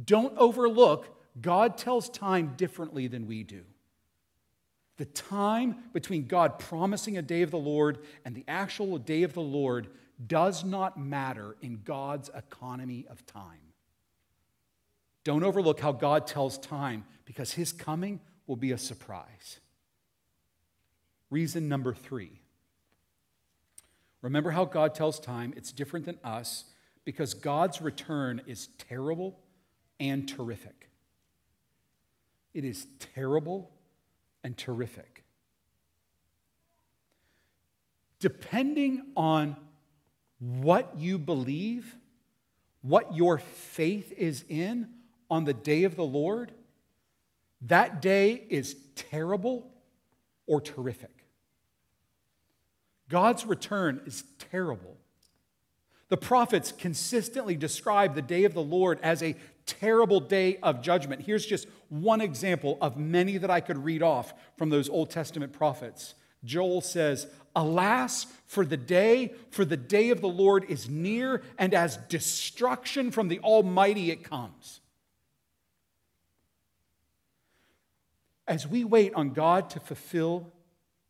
Don't 0.05 0.37
overlook, 0.37 1.17
God 1.41 1.79
tells 1.79 2.11
time 2.11 2.55
differently 2.57 3.07
than 3.07 3.29
we 3.29 3.45
do. 3.45 3.63
The 4.97 5.05
time 5.05 5.77
between 5.93 6.27
God 6.27 6.59
promising 6.59 7.17
a 7.17 7.23
day 7.23 7.43
of 7.43 7.53
the 7.53 7.59
Lord 7.59 7.99
and 8.25 8.35
the 8.35 8.45
actual 8.49 8.99
day 8.99 9.23
of 9.23 9.35
the 9.35 9.41
Lord 9.41 9.89
does 10.27 10.65
not 10.65 10.99
matter 10.99 11.57
in 11.63 11.83
God's 11.85 12.31
economy 12.35 13.07
of 13.09 13.25
time. 13.27 13.73
Don't 15.25 15.45
overlook 15.45 15.81
how 15.81 15.93
God 15.93 16.27
tells 16.27 16.59
time 16.59 17.05
because 17.25 17.53
his 17.53 17.73
coming 17.73 18.21
will 18.47 18.57
be 18.57 18.73
a 18.73 18.79
surprise. 18.79 19.61
Reason 21.31 21.69
number 21.69 21.95
three. 21.95 22.41
Remember 24.23 24.51
how 24.51 24.65
God 24.65 24.95
tells 24.95 25.21
time, 25.21 25.55
it's 25.57 25.71
different 25.71 26.07
than 26.07 26.19
us 26.25 26.65
because 27.05 27.35
God's 27.35 27.81
return 27.81 28.43
is 28.47 28.69
terrible 28.79 29.39
and 30.01 30.29
terrific. 30.29 30.89
It 32.55 32.65
is 32.65 32.87
terrible 33.15 33.71
and 34.43 34.57
terrific. 34.57 35.25
Depending 38.19 39.13
on 39.17 39.57
what 40.39 40.97
you 40.97 41.19
believe, 41.19 41.97
what 42.83 43.15
your 43.15 43.39
faith 43.39 44.13
is 44.17 44.45
in 44.49 44.89
on 45.31 45.45
the 45.45 45.55
day 45.55 45.85
of 45.85 45.97
the 45.97 46.05
Lord, 46.05 46.53
that 47.63 48.01
day 48.01 48.45
is 48.49 48.77
terrible 48.95 49.71
or 50.47 50.61
terrific. 50.61 51.11
God's 53.09 53.47
return 53.47 54.01
is 54.07 54.25
terrible. 54.51 54.97
The 56.09 56.17
prophets 56.17 56.73
consistently 56.73 57.57
describe 57.57 58.15
the 58.15 58.23
day 58.23 58.45
of 58.45 58.55
the 58.55 58.63
Lord 58.63 58.99
as 59.03 59.23
a 59.23 59.37
terrible 59.67 60.21
day 60.21 60.57
of 60.63 60.81
judgment. 60.81 61.23
Here's 61.23 61.45
just 61.45 61.69
one 61.91 62.21
example 62.21 62.79
of 62.81 62.97
many 62.97 63.37
that 63.39 63.51
I 63.51 63.61
could 63.61 63.85
read 63.85 64.03
off 64.03 64.33
from 64.57 64.71
those 64.71 64.89
Old 64.89 65.11
Testament 65.11 65.53
prophets. 65.53 66.15
Joel 66.45 66.81
says, 66.81 67.27
Alas, 67.59 68.27
for 68.47 68.65
the 68.65 68.77
day, 68.77 69.35
for 69.51 69.65
the 69.65 69.77
day 69.77 70.11
of 70.11 70.21
the 70.21 70.29
Lord 70.29 70.65
is 70.69 70.89
near, 70.89 71.43
and 71.59 71.75
as 71.75 71.97
destruction 72.09 73.11
from 73.11 73.27
the 73.27 73.41
Almighty 73.41 74.13
it 74.13 74.23
comes. 74.23 74.81
As 78.47 78.65
we 78.65 78.85
wait 78.85 79.13
on 79.15 79.31
God 79.31 79.71
to 79.71 79.81
fulfill 79.81 80.53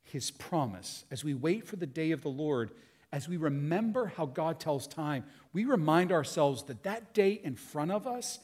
his 0.04 0.30
promise, 0.30 1.04
as 1.10 1.22
we 1.22 1.34
wait 1.34 1.66
for 1.66 1.76
the 1.76 1.86
day 1.86 2.12
of 2.12 2.22
the 2.22 2.30
Lord, 2.30 2.70
as 3.12 3.28
we 3.28 3.36
remember 3.36 4.06
how 4.06 4.24
God 4.24 4.58
tells 4.58 4.86
time, 4.86 5.24
we 5.52 5.66
remind 5.66 6.12
ourselves 6.12 6.62
that 6.64 6.82
that 6.84 7.12
day 7.12 7.32
in 7.44 7.56
front 7.56 7.90
of 7.90 8.06
us 8.06 8.38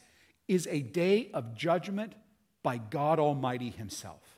is 0.46 0.68
a 0.70 0.80
day 0.80 1.30
of 1.32 1.56
judgment 1.56 2.12
by 2.62 2.76
God 2.76 3.18
Almighty 3.18 3.70
Himself. 3.70 4.33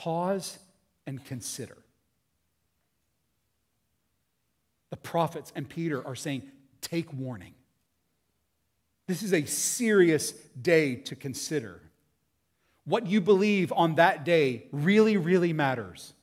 Pause 0.00 0.58
and 1.06 1.22
consider. 1.26 1.76
The 4.88 4.96
prophets 4.96 5.52
and 5.54 5.68
Peter 5.68 6.04
are 6.06 6.14
saying, 6.14 6.40
take 6.80 7.12
warning. 7.12 7.52
This 9.06 9.22
is 9.22 9.34
a 9.34 9.44
serious 9.44 10.32
day 10.32 10.94
to 10.94 11.14
consider. 11.14 11.82
What 12.86 13.08
you 13.08 13.20
believe 13.20 13.74
on 13.76 13.96
that 13.96 14.24
day 14.24 14.68
really, 14.72 15.18
really 15.18 15.52
matters. 15.52 16.14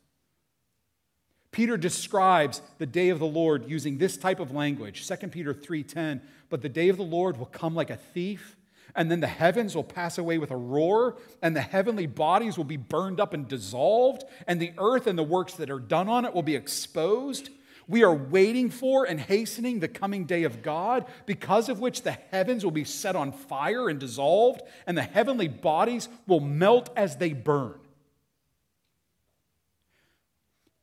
Peter 1.52 1.78
describes 1.78 2.64
the 2.80 2.88
day 2.88 3.10
of 3.10 3.20
the 3.20 3.28
Lord 3.28 3.70
using 3.70 4.00
this 4.00 4.18
type 4.18 4.40
of 4.40 4.50
language 4.50 5.08
2 5.08 5.28
Peter 5.28 5.54
3:10 5.54 6.22
but 6.50 6.64
the 6.64 6.70
day 6.70 6.90
of 6.90 6.98
the 6.98 7.04
Lord 7.04 7.38
will 7.38 7.46
come 7.46 7.76
like 7.76 7.92
a 7.92 7.96
thief 7.96 8.57
and 8.96 9.12
then 9.12 9.20
the 9.20 9.28
heavens 9.28 9.76
will 9.76 9.84
pass 9.84 10.18
away 10.18 10.38
with 10.38 10.52
a 10.52 10.56
roar 10.56 11.18
and 11.42 11.56
the 11.56 11.62
heavenly 11.62 12.08
bodies 12.08 12.58
will 12.58 12.66
be 12.66 12.78
burned 12.78 13.20
up 13.20 13.34
and 13.34 13.48
dissolved 13.48 14.24
and 14.48 14.60
the 14.60 14.74
earth 14.78 15.08
and 15.08 15.18
the 15.18 15.24
works 15.24 15.54
that 15.54 15.70
are 15.70 15.80
done 15.80 16.10
on 16.10 16.26
it 16.26 16.34
will 16.34 16.44
be 16.44 16.56
exposed 16.56 17.50
we 17.88 18.04
are 18.04 18.14
waiting 18.14 18.70
for 18.70 19.06
and 19.06 19.20
hastening 19.20 19.80
the 19.80 19.88
coming 19.88 20.26
day 20.26 20.44
of 20.44 20.62
God, 20.62 21.06
because 21.26 21.70
of 21.70 21.80
which 21.80 22.02
the 22.02 22.12
heavens 22.32 22.64
will 22.64 22.72
be 22.72 22.84
set 22.84 23.16
on 23.16 23.32
fire 23.32 23.88
and 23.88 24.00
dissolved, 24.00 24.62
and 24.86 24.98
the 24.98 25.04
heavenly 25.04 25.48
bodies 25.48 26.10
will 26.28 26.42
melt 26.42 26.90
as 26.98 27.16
they 27.16 27.32
burn. 27.32 27.80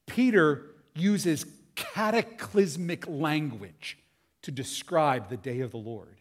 Peter 0.07 0.71
uses 0.95 1.45
cataclysmic 1.75 3.07
language 3.07 3.99
to 4.43 4.51
describe 4.51 5.29
the 5.29 5.37
day 5.37 5.61
of 5.61 5.73
the 5.73 5.77
Lord. 5.77 6.13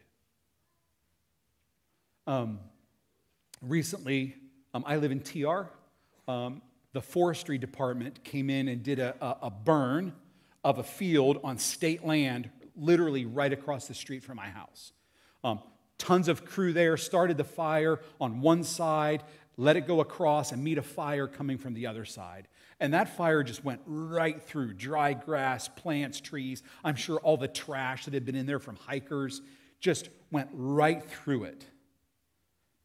Um, 2.26 2.60
recently, 3.62 4.36
um, 4.74 4.84
I 4.88 4.98
live 4.98 5.12
in 5.12 5.20
TR. 5.20 5.64
Um, 6.28 6.62
the 6.94 7.02
forestry 7.02 7.58
department 7.58 8.24
came 8.24 8.50
in 8.50 8.68
and 8.68 8.82
did 8.82 9.00
a, 9.00 9.16
a, 9.20 9.48
a 9.48 9.50
burn 9.50 10.14
of 10.64 10.80
a 10.80 10.84
field 10.84 11.40
on 11.44 11.58
state 11.58 12.06
land, 12.06 12.50
literally 12.76 13.26
right 13.26 13.52
across 13.52 13.88
the 13.88 13.94
street 13.94 14.24
from 14.24 14.38
my 14.38 14.48
house. 14.48 14.94
Um, 15.44 15.60
tons 15.98 16.28
of 16.28 16.46
crew 16.46 16.72
there 16.72 16.96
started 16.96 17.38
the 17.38 17.44
fire 17.44 18.00
on 18.22 18.40
one 18.40 18.64
side, 18.64 19.24
let 19.58 19.76
it 19.76 19.86
go 19.86 20.00
across, 20.00 20.52
and 20.52 20.64
meet 20.64 20.78
a 20.78 20.84
fire 20.84 21.28
coming 21.28 21.58
from 21.58 21.74
the 21.74 21.88
other 21.88 22.06
side. 22.06 22.48
And 22.80 22.94
that 22.94 23.16
fire 23.16 23.44
just 23.44 23.64
went 23.64 23.82
right 23.86 24.42
through 24.42 24.74
dry 24.74 25.14
grass, 25.14 25.68
plants, 25.68 26.22
trees. 26.22 26.64
I'm 26.84 26.96
sure 26.96 27.18
all 27.20 27.38
the 27.38 27.48
trash 27.48 28.06
that 28.06 28.14
had 28.14 28.26
been 28.26 28.36
in 28.36 28.46
there 28.46 28.60
from 28.60 28.78
hikers 28.78 29.42
just 29.80 30.10
went 30.32 30.50
right 30.54 31.04
through 31.04 31.44
it. 31.44 31.66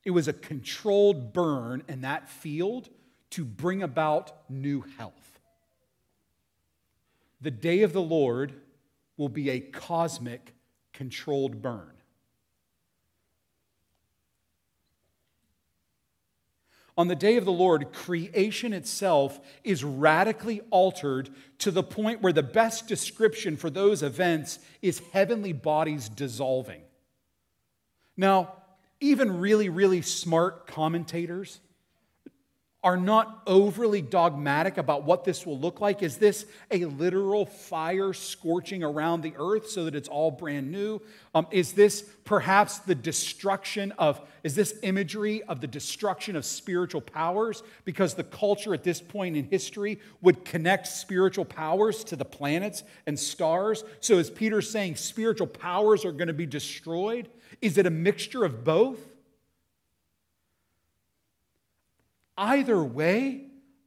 It 0.08 0.12
was 0.12 0.26
a 0.26 0.32
controlled 0.32 1.34
burn 1.34 1.82
in 1.86 2.00
that 2.00 2.30
field 2.30 2.88
to 3.28 3.44
bring 3.44 3.82
about 3.82 4.32
new 4.48 4.80
health. 4.96 5.38
The 7.42 7.50
day 7.50 7.82
of 7.82 7.92
the 7.92 8.00
Lord 8.00 8.54
will 9.18 9.28
be 9.28 9.50
a 9.50 9.60
cosmic 9.60 10.54
controlled 10.94 11.60
burn. 11.60 11.92
On 16.96 17.08
the 17.08 17.14
day 17.14 17.36
of 17.36 17.44
the 17.44 17.52
Lord, 17.52 17.92
creation 17.92 18.72
itself 18.72 19.38
is 19.62 19.84
radically 19.84 20.62
altered 20.70 21.28
to 21.58 21.70
the 21.70 21.82
point 21.82 22.22
where 22.22 22.32
the 22.32 22.42
best 22.42 22.88
description 22.88 23.58
for 23.58 23.68
those 23.68 24.02
events 24.02 24.58
is 24.80 25.02
heavenly 25.12 25.52
bodies 25.52 26.08
dissolving. 26.08 26.80
Now, 28.16 28.57
even 29.00 29.38
really, 29.40 29.68
really 29.68 30.02
smart 30.02 30.66
commentators 30.66 31.60
are 32.84 32.96
not 32.96 33.42
overly 33.44 34.00
dogmatic 34.00 34.78
about 34.78 35.02
what 35.02 35.24
this 35.24 35.44
will 35.44 35.58
look 35.58 35.80
like. 35.80 36.00
Is 36.00 36.16
this 36.16 36.46
a 36.70 36.84
literal 36.84 37.44
fire 37.44 38.12
scorching 38.12 38.84
around 38.84 39.22
the 39.22 39.34
earth 39.36 39.68
so 39.68 39.84
that 39.86 39.96
it's 39.96 40.08
all 40.08 40.30
brand 40.30 40.70
new? 40.70 41.02
Um, 41.34 41.48
is 41.50 41.72
this 41.72 42.02
perhaps 42.24 42.78
the 42.78 42.94
destruction 42.94 43.92
of, 43.98 44.20
is 44.44 44.54
this 44.54 44.78
imagery 44.84 45.42
of 45.42 45.60
the 45.60 45.66
destruction 45.66 46.36
of 46.36 46.44
spiritual 46.44 47.00
powers? 47.00 47.64
Because 47.84 48.14
the 48.14 48.22
culture 48.22 48.72
at 48.74 48.84
this 48.84 49.00
point 49.00 49.36
in 49.36 49.46
history 49.46 49.98
would 50.20 50.44
connect 50.44 50.86
spiritual 50.86 51.44
powers 51.44 52.04
to 52.04 52.16
the 52.16 52.24
planets 52.24 52.84
and 53.06 53.18
stars. 53.18 53.82
So 53.98 54.18
is 54.18 54.30
Peter 54.30 54.62
saying 54.62 54.96
spiritual 54.96 55.48
powers 55.48 56.04
are 56.04 56.12
going 56.12 56.28
to 56.28 56.32
be 56.32 56.46
destroyed? 56.46 57.28
Is 57.60 57.76
it 57.76 57.86
a 57.86 57.90
mixture 57.90 58.44
of 58.44 58.62
both? 58.62 59.00
Either 62.38 62.82
way, 62.82 63.44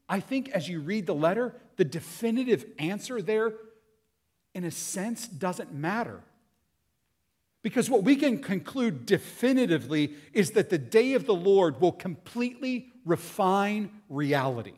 I 0.09 0.19
think 0.19 0.49
as 0.49 0.67
you 0.67 0.81
read 0.81 1.07
the 1.07 1.15
letter, 1.15 1.55
the 1.77 1.85
definitive 1.85 2.65
answer 2.77 3.21
there, 3.21 3.53
in 4.53 4.65
a 4.65 4.71
sense, 4.71 5.25
doesn't 5.25 5.73
matter. 5.73 6.21
Because 7.63 7.89
what 7.89 8.03
we 8.03 8.17
can 8.17 8.39
conclude 8.39 9.05
definitively 9.05 10.15
is 10.33 10.51
that 10.51 10.69
the 10.69 10.77
day 10.77 11.13
of 11.13 11.25
the 11.25 11.33
Lord 11.33 11.79
will 11.79 11.93
completely 11.93 12.87
refine 13.05 13.89
reality. 14.09 14.73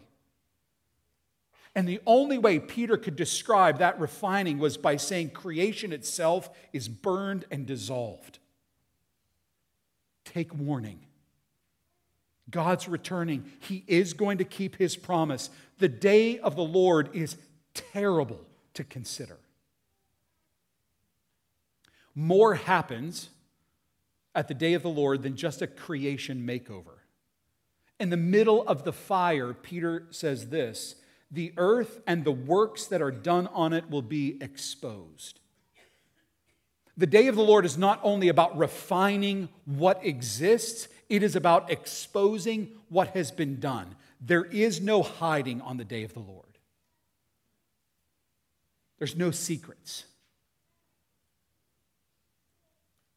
And 1.75 1.87
the 1.87 2.01
only 2.05 2.37
way 2.37 2.59
Peter 2.59 2.97
could 2.97 3.15
describe 3.15 3.79
that 3.79 3.99
refining 3.99 4.59
was 4.59 4.77
by 4.77 4.97
saying 4.97 5.31
creation 5.31 5.91
itself 5.91 6.51
is 6.71 6.87
burned 6.87 7.45
and 7.49 7.65
dissolved. 7.65 8.37
Take 10.25 10.53
warning. 10.53 10.99
God's 12.49 12.87
returning. 12.87 13.51
He 13.61 13.83
is 13.87 14.13
going 14.13 14.39
to 14.39 14.43
keep 14.43 14.77
his 14.77 14.95
promise. 14.95 15.49
The 15.79 15.87
day 15.89 16.39
of 16.39 16.55
the 16.55 16.63
Lord 16.63 17.09
is 17.13 17.37
terrible 17.73 18.41
to 18.73 18.83
consider. 18.83 19.39
More 22.15 22.55
happens 22.55 23.29
at 24.35 24.47
the 24.47 24.53
day 24.53 24.73
of 24.73 24.83
the 24.83 24.89
Lord 24.89 25.23
than 25.23 25.35
just 25.35 25.61
a 25.61 25.67
creation 25.67 26.45
makeover. 26.45 26.99
In 27.99 28.09
the 28.09 28.17
middle 28.17 28.67
of 28.67 28.83
the 28.83 28.93
fire, 28.93 29.53
Peter 29.53 30.07
says 30.11 30.49
this 30.49 30.95
the 31.31 31.53
earth 31.57 31.99
and 32.05 32.23
the 32.23 32.31
works 32.31 32.85
that 32.87 33.01
are 33.01 33.11
done 33.11 33.47
on 33.47 33.73
it 33.73 33.89
will 33.89 34.03
be 34.03 34.37
exposed. 34.39 35.39
The 36.95 37.07
day 37.07 37.27
of 37.27 37.35
the 37.35 37.43
Lord 37.43 37.65
is 37.65 37.75
not 37.75 37.99
only 38.03 38.27
about 38.27 38.55
refining 38.55 39.49
what 39.65 40.05
exists, 40.05 40.87
it 41.09 41.23
is 41.23 41.35
about 41.35 41.71
exposing 41.71 42.69
what 42.89 43.09
has 43.09 43.31
been 43.31 43.59
done. 43.59 43.95
There 44.21 44.45
is 44.45 44.81
no 44.81 45.03
hiding 45.03 45.61
on 45.61 45.77
the 45.77 45.83
day 45.83 46.03
of 46.03 46.13
the 46.13 46.19
Lord, 46.19 46.57
there's 48.97 49.15
no 49.15 49.31
secrets. 49.31 50.05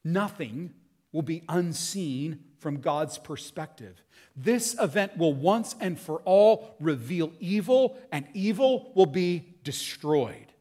Nothing 0.05 0.72
will 1.11 1.22
be 1.22 1.42
unseen 1.49 2.44
from 2.59 2.81
God's 2.81 3.18
perspective. 3.18 4.01
This 4.37 4.77
event 4.81 5.16
will 5.16 5.33
once 5.33 5.75
and 5.81 5.99
for 5.99 6.20
all 6.25 6.77
reveal 6.79 7.33
evil, 7.40 7.99
and 8.12 8.25
evil 8.33 8.92
will 8.94 9.07
be 9.07 9.57
destroyed. 9.64 10.53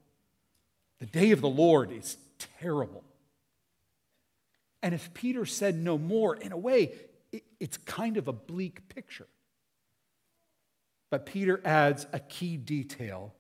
The 1.00 1.06
day 1.06 1.32
of 1.32 1.42
the 1.42 1.50
Lord 1.50 1.92
is 1.92 2.18
terrible. 2.60 3.04
And 4.82 4.94
if 4.94 5.14
Peter 5.14 5.46
said 5.46 5.76
no 5.76 5.98
more, 5.98 6.36
in 6.36 6.52
a 6.52 6.58
way, 6.58 6.94
it's 7.60 7.78
kind 7.78 8.18
of 8.18 8.28
a 8.28 8.34
bleak 8.34 8.90
picture. 8.90 9.28
But 11.10 11.26
Peter 11.26 11.62
adds 11.64 12.08
a 12.12 12.20
key 12.20 12.58
detail 12.58 13.34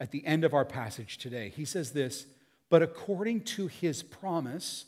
at 0.00 0.10
the 0.10 0.26
end 0.26 0.44
of 0.44 0.54
our 0.54 0.64
passage 0.64 1.18
today. 1.18 1.52
He 1.54 1.64
says 1.64 1.92
this, 1.92 2.26
but 2.68 2.82
according 2.82 3.42
to 3.42 3.68
his 3.68 4.02
promise, 4.02 4.86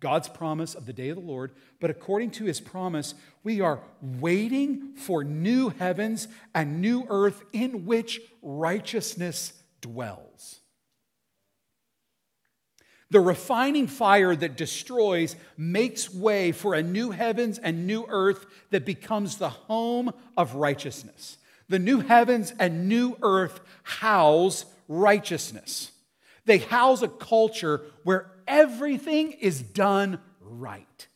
God's 0.00 0.28
promise 0.28 0.74
of 0.74 0.86
the 0.86 0.92
day 0.92 1.08
of 1.08 1.16
the 1.16 1.22
Lord, 1.22 1.52
but 1.80 1.90
according 1.90 2.30
to 2.32 2.44
his 2.44 2.60
promise, 2.60 3.14
we 3.42 3.60
are 3.60 3.80
waiting 4.00 4.94
for 4.94 5.24
new 5.24 5.70
heavens 5.70 6.28
and 6.54 6.80
new 6.80 7.06
earth 7.08 7.42
in 7.52 7.86
which 7.86 8.20
righteousness 8.42 9.52
dwells. 9.80 10.60
The 13.10 13.20
refining 13.20 13.86
fire 13.86 14.34
that 14.34 14.56
destroys 14.56 15.36
makes 15.56 16.12
way 16.12 16.50
for 16.52 16.74
a 16.74 16.82
new 16.82 17.12
heavens 17.12 17.58
and 17.58 17.86
new 17.86 18.04
earth 18.08 18.46
that 18.70 18.84
becomes 18.84 19.36
the 19.36 19.48
home 19.48 20.12
of 20.36 20.56
righteousness. 20.56 21.38
The 21.68 21.78
new 21.78 22.00
heavens 22.00 22.52
and 22.58 22.88
new 22.88 23.16
earth 23.22 23.60
house 23.84 24.64
righteousness. 24.88 25.92
They 26.46 26.58
house 26.58 27.02
a 27.02 27.08
culture 27.08 27.82
where 28.02 28.30
everything 28.46 29.32
is 29.32 29.62
done 29.62 30.20
right. 30.40 31.08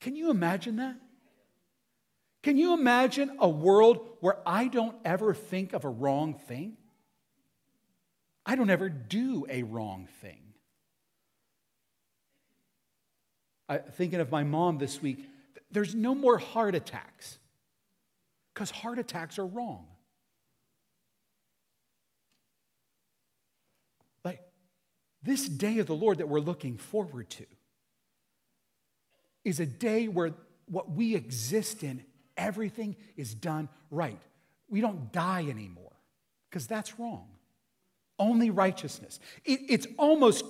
Can 0.00 0.16
you 0.16 0.30
imagine 0.30 0.76
that? 0.76 0.96
Can 2.42 2.56
you 2.56 2.72
imagine 2.72 3.36
a 3.38 3.48
world 3.48 4.06
where 4.20 4.38
I 4.46 4.68
don't 4.68 4.96
ever 5.04 5.34
think 5.34 5.74
of 5.74 5.84
a 5.84 5.90
wrong 5.90 6.34
thing? 6.34 6.76
I 8.46 8.56
don't 8.56 8.70
ever 8.70 8.88
do 8.88 9.46
a 9.50 9.62
wrong 9.62 10.08
thing. 10.22 10.49
Thinking 13.78 14.20
of 14.20 14.30
my 14.30 14.42
mom 14.42 14.78
this 14.78 15.00
week, 15.00 15.26
there's 15.70 15.94
no 15.94 16.14
more 16.14 16.38
heart 16.38 16.74
attacks 16.74 17.38
because 18.52 18.70
heart 18.70 18.98
attacks 18.98 19.38
are 19.38 19.46
wrong. 19.46 19.86
Like 24.24 24.40
this 25.22 25.48
day 25.48 25.78
of 25.78 25.86
the 25.86 25.94
Lord 25.94 26.18
that 26.18 26.28
we're 26.28 26.40
looking 26.40 26.76
forward 26.76 27.30
to 27.30 27.46
is 29.44 29.60
a 29.60 29.66
day 29.66 30.08
where 30.08 30.32
what 30.66 30.90
we 30.90 31.14
exist 31.14 31.82
in, 31.82 32.04
everything 32.36 32.96
is 33.16 33.34
done 33.34 33.68
right. 33.90 34.20
We 34.68 34.80
don't 34.80 35.12
die 35.12 35.46
anymore 35.48 35.92
because 36.48 36.66
that's 36.66 36.98
wrong. 36.98 37.28
Only 38.18 38.50
righteousness. 38.50 39.18
It, 39.44 39.60
it's 39.68 39.86
almost, 39.96 40.44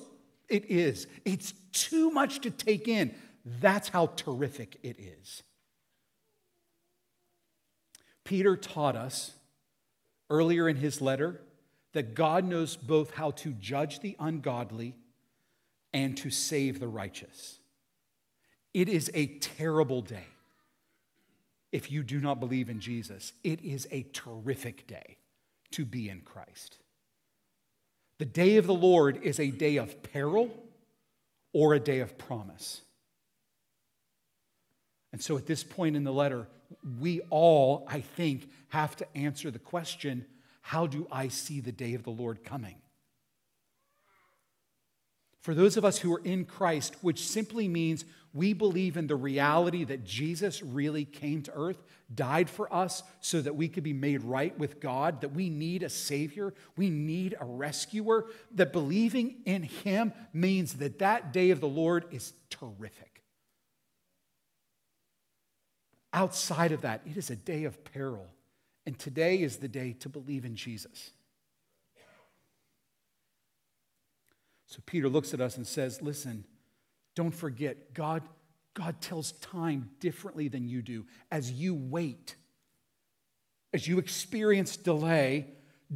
it 0.50 0.70
is. 0.70 1.06
It's 1.24 1.54
too 1.72 2.10
much 2.10 2.40
to 2.40 2.50
take 2.50 2.88
in. 2.88 3.14
That's 3.44 3.88
how 3.88 4.06
terrific 4.16 4.76
it 4.82 4.98
is. 4.98 5.42
Peter 8.24 8.56
taught 8.56 8.96
us 8.96 9.32
earlier 10.28 10.68
in 10.68 10.76
his 10.76 11.00
letter 11.00 11.40
that 11.92 12.14
God 12.14 12.44
knows 12.44 12.76
both 12.76 13.14
how 13.14 13.32
to 13.32 13.50
judge 13.52 14.00
the 14.00 14.16
ungodly 14.20 14.94
and 15.92 16.16
to 16.18 16.30
save 16.30 16.78
the 16.78 16.88
righteous. 16.88 17.58
It 18.72 18.88
is 18.88 19.10
a 19.14 19.26
terrible 19.38 20.02
day 20.02 20.26
if 21.72 21.90
you 21.90 22.02
do 22.02 22.20
not 22.20 22.38
believe 22.38 22.68
in 22.68 22.80
Jesus. 22.80 23.32
It 23.42 23.62
is 23.62 23.88
a 23.90 24.04
terrific 24.12 24.86
day 24.86 25.16
to 25.72 25.84
be 25.84 26.08
in 26.08 26.20
Christ. 26.20 26.78
The 28.20 28.26
day 28.26 28.58
of 28.58 28.66
the 28.66 28.74
Lord 28.74 29.22
is 29.22 29.40
a 29.40 29.50
day 29.50 29.78
of 29.78 30.02
peril 30.02 30.50
or 31.54 31.72
a 31.72 31.80
day 31.80 32.00
of 32.00 32.18
promise. 32.18 32.82
And 35.10 35.22
so 35.22 35.38
at 35.38 35.46
this 35.46 35.64
point 35.64 35.96
in 35.96 36.04
the 36.04 36.12
letter, 36.12 36.46
we 37.00 37.22
all, 37.30 37.86
I 37.88 38.02
think, 38.02 38.50
have 38.68 38.94
to 38.96 39.16
answer 39.16 39.50
the 39.50 39.58
question 39.58 40.26
how 40.60 40.86
do 40.86 41.08
I 41.10 41.28
see 41.28 41.60
the 41.60 41.72
day 41.72 41.94
of 41.94 42.02
the 42.02 42.10
Lord 42.10 42.44
coming? 42.44 42.76
For 45.40 45.54
those 45.54 45.76
of 45.76 45.84
us 45.84 45.98
who 45.98 46.12
are 46.14 46.22
in 46.24 46.44
Christ, 46.44 46.96
which 47.00 47.26
simply 47.26 47.66
means 47.66 48.04
we 48.32 48.52
believe 48.52 48.96
in 48.96 49.06
the 49.06 49.16
reality 49.16 49.84
that 49.84 50.04
Jesus 50.04 50.62
really 50.62 51.04
came 51.04 51.42
to 51.42 51.52
earth, 51.54 51.82
died 52.14 52.50
for 52.50 52.72
us 52.72 53.02
so 53.20 53.40
that 53.40 53.56
we 53.56 53.68
could 53.68 53.82
be 53.82 53.92
made 53.92 54.22
right 54.22 54.56
with 54.58 54.80
God, 54.80 55.22
that 55.22 55.32
we 55.32 55.48
need 55.48 55.82
a 55.82 55.88
Savior, 55.88 56.54
we 56.76 56.90
need 56.90 57.34
a 57.40 57.44
rescuer, 57.44 58.26
that 58.54 58.72
believing 58.72 59.36
in 59.46 59.62
Him 59.62 60.12
means 60.32 60.74
that 60.74 60.98
that 60.98 61.32
day 61.32 61.50
of 61.50 61.60
the 61.60 61.68
Lord 61.68 62.04
is 62.10 62.32
terrific. 62.50 63.22
Outside 66.12 66.72
of 66.72 66.82
that, 66.82 67.02
it 67.06 67.16
is 67.16 67.30
a 67.30 67.36
day 67.36 67.64
of 67.64 67.84
peril 67.84 68.26
and 68.86 68.98
today 68.98 69.40
is 69.40 69.58
the 69.58 69.68
day 69.68 69.92
to 70.00 70.08
believe 70.08 70.44
in 70.44 70.56
Jesus. 70.56 71.12
So 74.70 74.78
Peter 74.86 75.08
looks 75.08 75.34
at 75.34 75.40
us 75.40 75.56
and 75.56 75.66
says, 75.66 76.00
Listen, 76.00 76.44
don't 77.16 77.32
forget, 77.32 77.92
God, 77.92 78.22
God 78.72 79.00
tells 79.00 79.32
time 79.32 79.90
differently 79.98 80.46
than 80.46 80.68
you 80.68 80.80
do. 80.80 81.06
As 81.30 81.50
you 81.50 81.74
wait, 81.74 82.36
as 83.74 83.88
you 83.88 83.98
experience 83.98 84.76
delay, 84.76 85.48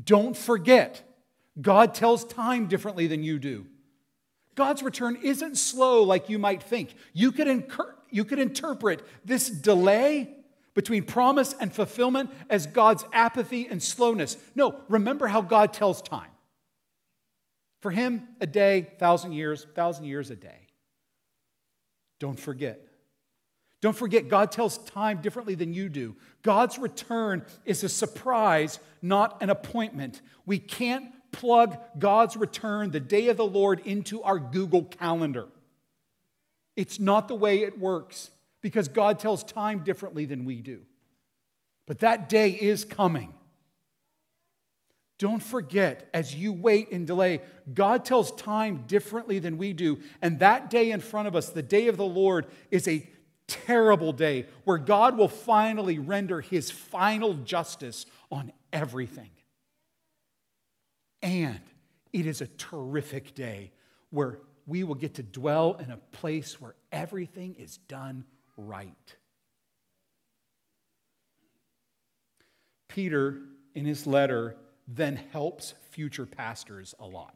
don't 0.05 0.37
forget, 0.37 1.03
God 1.61 1.95
tells 1.95 2.25
time 2.25 2.67
differently 2.67 3.07
than 3.07 3.23
you 3.23 3.39
do. 3.39 3.67
God's 4.57 4.83
return 4.83 5.19
isn't 5.23 5.57
slow 5.57 6.03
like 6.03 6.29
you 6.29 6.41
might 6.41 6.63
think. 6.63 6.95
You 7.13 7.31
could, 7.31 7.47
incur, 7.47 7.95
you 8.11 8.25
could 8.25 8.41
interpret 8.41 9.03
this 9.25 9.49
delay 9.49 10.35
between 10.75 11.05
promise 11.05 11.55
and 11.61 11.73
fulfillment 11.73 12.31
as 12.51 12.67
God's 12.67 13.05
apathy 13.13 13.69
and 13.69 13.81
slowness. 13.81 14.37
No, 14.57 14.81
remember 14.89 15.29
how 15.29 15.43
God 15.43 15.73
tells 15.73 16.03
time. 16.03 16.31
For 17.85 17.91
him, 17.91 18.29
a 18.41 18.47
day, 18.47 18.87
thousand 18.99 19.33
years, 19.33 19.67
thousand 19.75 20.07
years 20.07 20.31
a 20.31 20.37
day. 20.37 20.69
Don't 22.19 22.41
forget. 22.41 22.81
Don't 23.83 23.95
forget, 23.95 24.31
God 24.31 24.51
tells 24.51 24.79
time 24.79 25.21
differently 25.21 25.55
than 25.55 25.75
you 25.75 25.91
do. 25.91 26.17
God's 26.43 26.79
return 26.79 27.45
is 27.67 27.85
a 27.85 27.91
surprise, 27.91 28.79
not 29.03 29.43
an 29.43 29.51
appointment. 29.51 30.23
We 30.47 30.59
can't 30.59 31.13
plug 31.31 31.77
God's 31.99 32.39
return, 32.39 32.91
the 32.91 33.01
day 33.01 33.29
of 33.29 33.37
the 33.37 33.45
Lord, 33.45 33.81
into 33.81 34.23
our 34.23 34.39
Google 34.39 34.85
Calendar. 34.85 35.49
It's 36.77 36.99
not 36.99 37.29
the 37.29 37.35
way 37.35 37.65
it 37.65 37.79
works 37.79 38.31
because 38.63 38.89
God 38.89 39.19
tells 39.19 39.45
time 39.45 39.81
differently 39.81 40.25
than 40.25 40.47
we 40.47 40.63
do. 40.63 40.81
But 41.87 41.99
that 41.99 42.31
day 42.31 42.49
is 42.49 42.83
coming. 42.83 43.35
Don't 45.25 45.43
forget, 45.43 46.11
as 46.13 46.35
you 46.35 46.53
wait 46.53 46.93
and 46.93 47.07
delay, 47.07 47.41
God 47.73 48.05
tells 48.05 48.31
time 48.33 48.85
differently 48.87 49.39
than 49.39 49.57
we 49.57 49.73
do. 49.73 50.01
And 50.21 50.41
that 50.41 50.69
day 50.69 50.91
in 50.91 51.01
front 51.01 51.29
of 51.29 51.35
us, 51.35 51.49
the 51.49 51.63
day 51.63 51.89
of 51.89 51.97
the 51.97 52.05
Lord, 52.05 52.45
is 52.71 52.87
a 52.87 53.09
terrible 53.49 54.13
day 54.13 54.45
where 54.65 54.77
God 54.77 55.17
will 55.17 55.29
finally 55.29 55.99
render 55.99 56.43
his 56.43 56.71
final 56.71 57.33
justice 57.33 58.05
on 58.31 58.53
everything. 58.71 59.31
And 61.23 61.61
it 62.13 62.27
is 62.27 62.43
a 62.43 62.47
terrific 62.47 63.35
day 63.35 63.73
where 64.11 64.41
we 64.67 64.85
will 64.85 64.95
get 64.95 65.15
to 65.15 65.23
dwell 65.23 65.79
in 65.83 65.91
a 65.91 65.97
place 66.13 66.61
where 66.61 66.75
everything 66.93 67.55
is 67.59 67.79
done 67.79 68.27
right. 68.59 69.17
Peter, 72.89 73.41
in 73.75 73.87
his 73.87 74.07
letter, 74.07 74.59
then 74.87 75.17
helps 75.33 75.75
future 75.91 76.27
pastors 76.27 76.95
a 76.99 77.07
lot. 77.07 77.35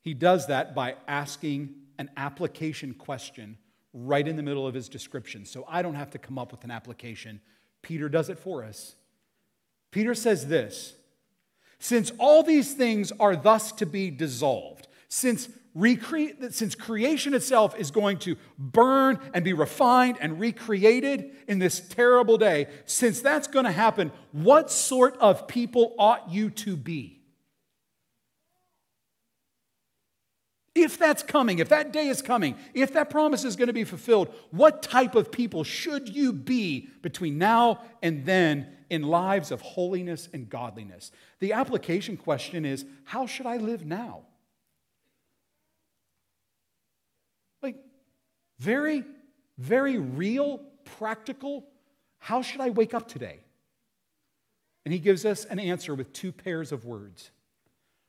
He 0.00 0.14
does 0.14 0.46
that 0.48 0.74
by 0.74 0.96
asking 1.08 1.74
an 1.98 2.10
application 2.16 2.94
question 2.94 3.58
right 3.92 4.26
in 4.26 4.36
the 4.36 4.42
middle 4.42 4.66
of 4.66 4.74
his 4.74 4.88
description. 4.88 5.46
So 5.46 5.64
I 5.68 5.82
don't 5.82 5.94
have 5.94 6.10
to 6.10 6.18
come 6.18 6.38
up 6.38 6.50
with 6.50 6.64
an 6.64 6.70
application. 6.70 7.40
Peter 7.82 8.08
does 8.08 8.28
it 8.28 8.38
for 8.38 8.64
us. 8.64 8.96
Peter 9.90 10.14
says 10.14 10.48
this 10.48 10.94
Since 11.78 12.12
all 12.18 12.42
these 12.42 12.74
things 12.74 13.12
are 13.18 13.36
thus 13.36 13.72
to 13.72 13.86
be 13.86 14.10
dissolved, 14.10 14.88
since 15.08 15.48
recreate, 15.74 16.54
since 16.54 16.74
creation 16.74 17.34
itself 17.34 17.76
is 17.76 17.90
going 17.90 18.18
to 18.18 18.36
burn 18.58 19.18
and 19.32 19.44
be 19.44 19.52
refined 19.52 20.18
and 20.20 20.38
recreated 20.38 21.32
in 21.48 21.58
this 21.58 21.80
terrible 21.80 22.38
day, 22.38 22.68
since 22.84 23.20
that's 23.20 23.48
going 23.48 23.64
to 23.64 23.72
happen, 23.72 24.12
what 24.32 24.70
sort 24.70 25.16
of 25.18 25.46
people 25.48 25.94
ought 25.98 26.30
you 26.30 26.50
to 26.50 26.76
be? 26.76 27.24
if 30.74 30.98
that's 30.98 31.22
coming, 31.22 31.60
if 31.60 31.68
that 31.68 31.92
day 31.92 32.08
is 32.08 32.20
coming, 32.20 32.56
if 32.74 32.92
that 32.94 33.08
promise 33.08 33.44
is 33.44 33.54
going 33.54 33.68
to 33.68 33.72
be 33.72 33.84
fulfilled, 33.84 34.34
what 34.50 34.82
type 34.82 35.14
of 35.14 35.30
people 35.30 35.62
should 35.62 36.08
you 36.08 36.32
be 36.32 36.88
between 37.00 37.38
now 37.38 37.80
and 38.02 38.26
then 38.26 38.66
in 38.90 39.02
lives 39.02 39.52
of 39.52 39.60
holiness 39.60 40.28
and 40.32 40.50
godliness? 40.50 41.12
The 41.38 41.52
application 41.52 42.16
question 42.16 42.64
is 42.64 42.84
how 43.04 43.26
should 43.26 43.46
I 43.46 43.58
live 43.58 43.86
now? 43.86 44.22
Like, 47.62 47.76
very, 48.58 49.04
very 49.58 49.98
real, 49.98 50.60
practical. 50.98 51.66
How 52.18 52.42
should 52.42 52.60
I 52.60 52.70
wake 52.70 52.94
up 52.94 53.08
today? 53.08 53.40
And 54.84 54.92
he 54.92 54.98
gives 54.98 55.24
us 55.24 55.44
an 55.44 55.58
answer 55.58 55.94
with 55.94 56.12
two 56.12 56.32
pairs 56.32 56.72
of 56.72 56.84
words. 56.84 57.30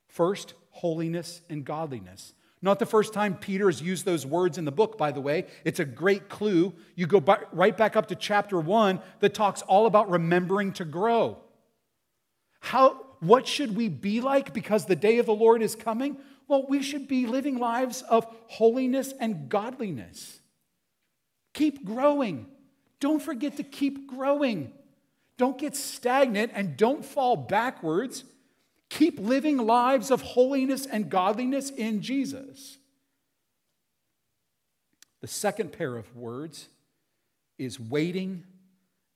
First, 0.07 0.53
holiness 0.71 1.41
and 1.49 1.63
godliness. 1.65 2.33
Not 2.61 2.79
the 2.79 2.85
first 2.85 3.13
time 3.13 3.35
Peter 3.35 3.67
has 3.67 3.81
used 3.81 4.05
those 4.05 4.25
words 4.25 4.57
in 4.57 4.65
the 4.65 4.71
book, 4.71 4.97
by 4.97 5.11
the 5.11 5.21
way. 5.21 5.45
It's 5.63 5.79
a 5.79 5.85
great 5.85 6.29
clue. 6.29 6.73
You 6.95 7.05
go 7.05 7.19
by, 7.19 7.39
right 7.51 7.77
back 7.77 7.95
up 7.95 8.07
to 8.07 8.15
chapter 8.15 8.59
one 8.59 9.01
that 9.19 9.33
talks 9.33 9.61
all 9.61 9.85
about 9.85 10.09
remembering 10.09 10.73
to 10.73 10.85
grow. 10.85 11.37
How, 12.59 13.05
what 13.19 13.47
should 13.47 13.75
we 13.75 13.87
be 13.87 14.19
like 14.21 14.53
because 14.53 14.85
the 14.85 14.95
day 14.95 15.19
of 15.19 15.27
the 15.27 15.35
Lord 15.35 15.61
is 15.61 15.75
coming? 15.75 16.17
Well, 16.47 16.65
we 16.67 16.81
should 16.83 17.07
be 17.07 17.25
living 17.25 17.57
lives 17.57 18.03
of 18.03 18.25
holiness 18.47 19.13
and 19.19 19.49
godliness. 19.49 20.39
Keep 21.53 21.85
growing. 21.85 22.47
Don't 22.99 23.21
forget 23.21 23.57
to 23.57 23.63
keep 23.63 24.07
growing. 24.07 24.71
Don't 25.37 25.57
get 25.57 25.75
stagnant 25.75 26.51
and 26.53 26.77
don't 26.77 27.03
fall 27.03 27.35
backwards. 27.35 28.23
Keep 28.89 29.19
living 29.19 29.57
lives 29.57 30.11
of 30.11 30.21
holiness 30.21 30.85
and 30.85 31.09
godliness 31.09 31.69
in 31.71 32.01
Jesus. 32.01 32.77
The 35.21 35.27
second 35.27 35.71
pair 35.71 35.97
of 35.97 36.15
words 36.15 36.67
is 37.57 37.79
waiting 37.79 38.43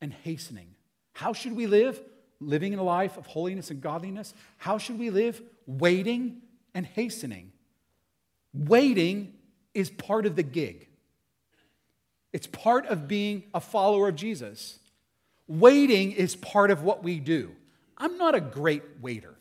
and 0.01 0.11
hastening. 0.11 0.75
How 1.13 1.33
should 1.33 1.55
we 1.55 1.67
live? 1.67 2.01
Living 2.39 2.73
in 2.73 2.79
a 2.79 2.83
life 2.83 3.17
of 3.17 3.27
holiness 3.27 3.69
and 3.69 3.81
godliness. 3.81 4.33
How 4.57 4.77
should 4.77 4.97
we 4.97 5.09
live? 5.09 5.41
Waiting 5.67 6.41
and 6.73 6.85
hastening. 6.85 7.51
Waiting 8.53 9.33
is 9.73 9.89
part 9.89 10.25
of 10.25 10.35
the 10.35 10.43
gig, 10.43 10.87
it's 12.31 12.47
part 12.47 12.85
of 12.85 13.07
being 13.07 13.43
a 13.53 13.59
follower 13.59 14.09
of 14.09 14.15
Jesus. 14.15 14.79
Waiting 15.47 16.11
is 16.11 16.35
part 16.35 16.69
of 16.69 16.83
what 16.83 17.03
we 17.03 17.19
do. 17.19 17.55
I'm 17.97 18.19
not 18.19 18.35
a 18.35 18.39
great 18.39 18.83
waiter. 19.01 19.35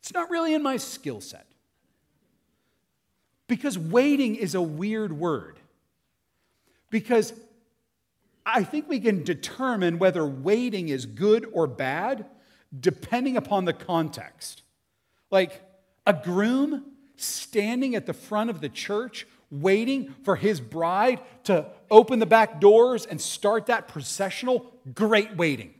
It's 0.00 0.12
not 0.12 0.30
really 0.30 0.52
in 0.52 0.64
my 0.64 0.78
skill 0.78 1.20
set. 1.20 1.46
Because 3.46 3.78
waiting 3.78 4.34
is 4.34 4.56
a 4.56 4.60
weird 4.60 5.12
word. 5.12 5.60
Because 6.90 7.32
I 8.44 8.64
think 8.64 8.88
we 8.88 9.00
can 9.00 9.22
determine 9.22 9.98
whether 9.98 10.26
waiting 10.26 10.88
is 10.88 11.06
good 11.06 11.46
or 11.52 11.66
bad 11.66 12.26
depending 12.78 13.36
upon 13.36 13.64
the 13.64 13.72
context. 13.72 14.62
Like 15.30 15.62
a 16.06 16.12
groom 16.12 16.84
standing 17.16 17.94
at 17.94 18.06
the 18.06 18.12
front 18.12 18.50
of 18.50 18.60
the 18.60 18.68
church 18.68 19.26
waiting 19.50 20.14
for 20.24 20.36
his 20.36 20.60
bride 20.60 21.20
to 21.44 21.66
open 21.90 22.18
the 22.18 22.26
back 22.26 22.60
doors 22.60 23.06
and 23.06 23.20
start 23.20 23.66
that 23.66 23.88
processional, 23.88 24.72
great 24.94 25.36
waiting. 25.36 25.72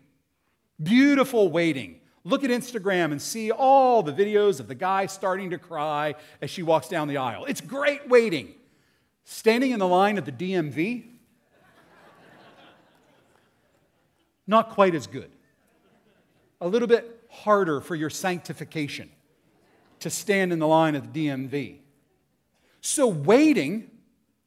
Beautiful 0.82 1.50
waiting. 1.50 2.00
Look 2.24 2.44
at 2.44 2.50
Instagram 2.50 3.12
and 3.12 3.20
see 3.20 3.50
all 3.50 4.02
the 4.02 4.12
videos 4.12 4.60
of 4.60 4.68
the 4.68 4.74
guy 4.74 5.06
starting 5.06 5.50
to 5.50 5.58
cry 5.58 6.14
as 6.40 6.50
she 6.50 6.62
walks 6.62 6.88
down 6.88 7.08
the 7.08 7.16
aisle. 7.18 7.44
It's 7.46 7.60
great 7.60 8.08
waiting. 8.08 8.54
Standing 9.24 9.72
in 9.72 9.78
the 9.78 9.88
line 9.88 10.18
at 10.18 10.24
the 10.24 10.32
DMV, 10.32 11.10
not 14.46 14.70
quite 14.70 14.94
as 14.94 15.06
good. 15.06 15.30
A 16.60 16.68
little 16.68 16.88
bit 16.88 17.24
harder 17.30 17.80
for 17.80 17.94
your 17.94 18.10
sanctification 18.10 19.10
to 20.04 20.10
stand 20.10 20.52
in 20.52 20.58
the 20.58 20.66
line 20.66 20.94
at 20.94 21.14
the 21.14 21.26
DMV. 21.26 21.78
So, 22.82 23.06
waiting, 23.08 23.90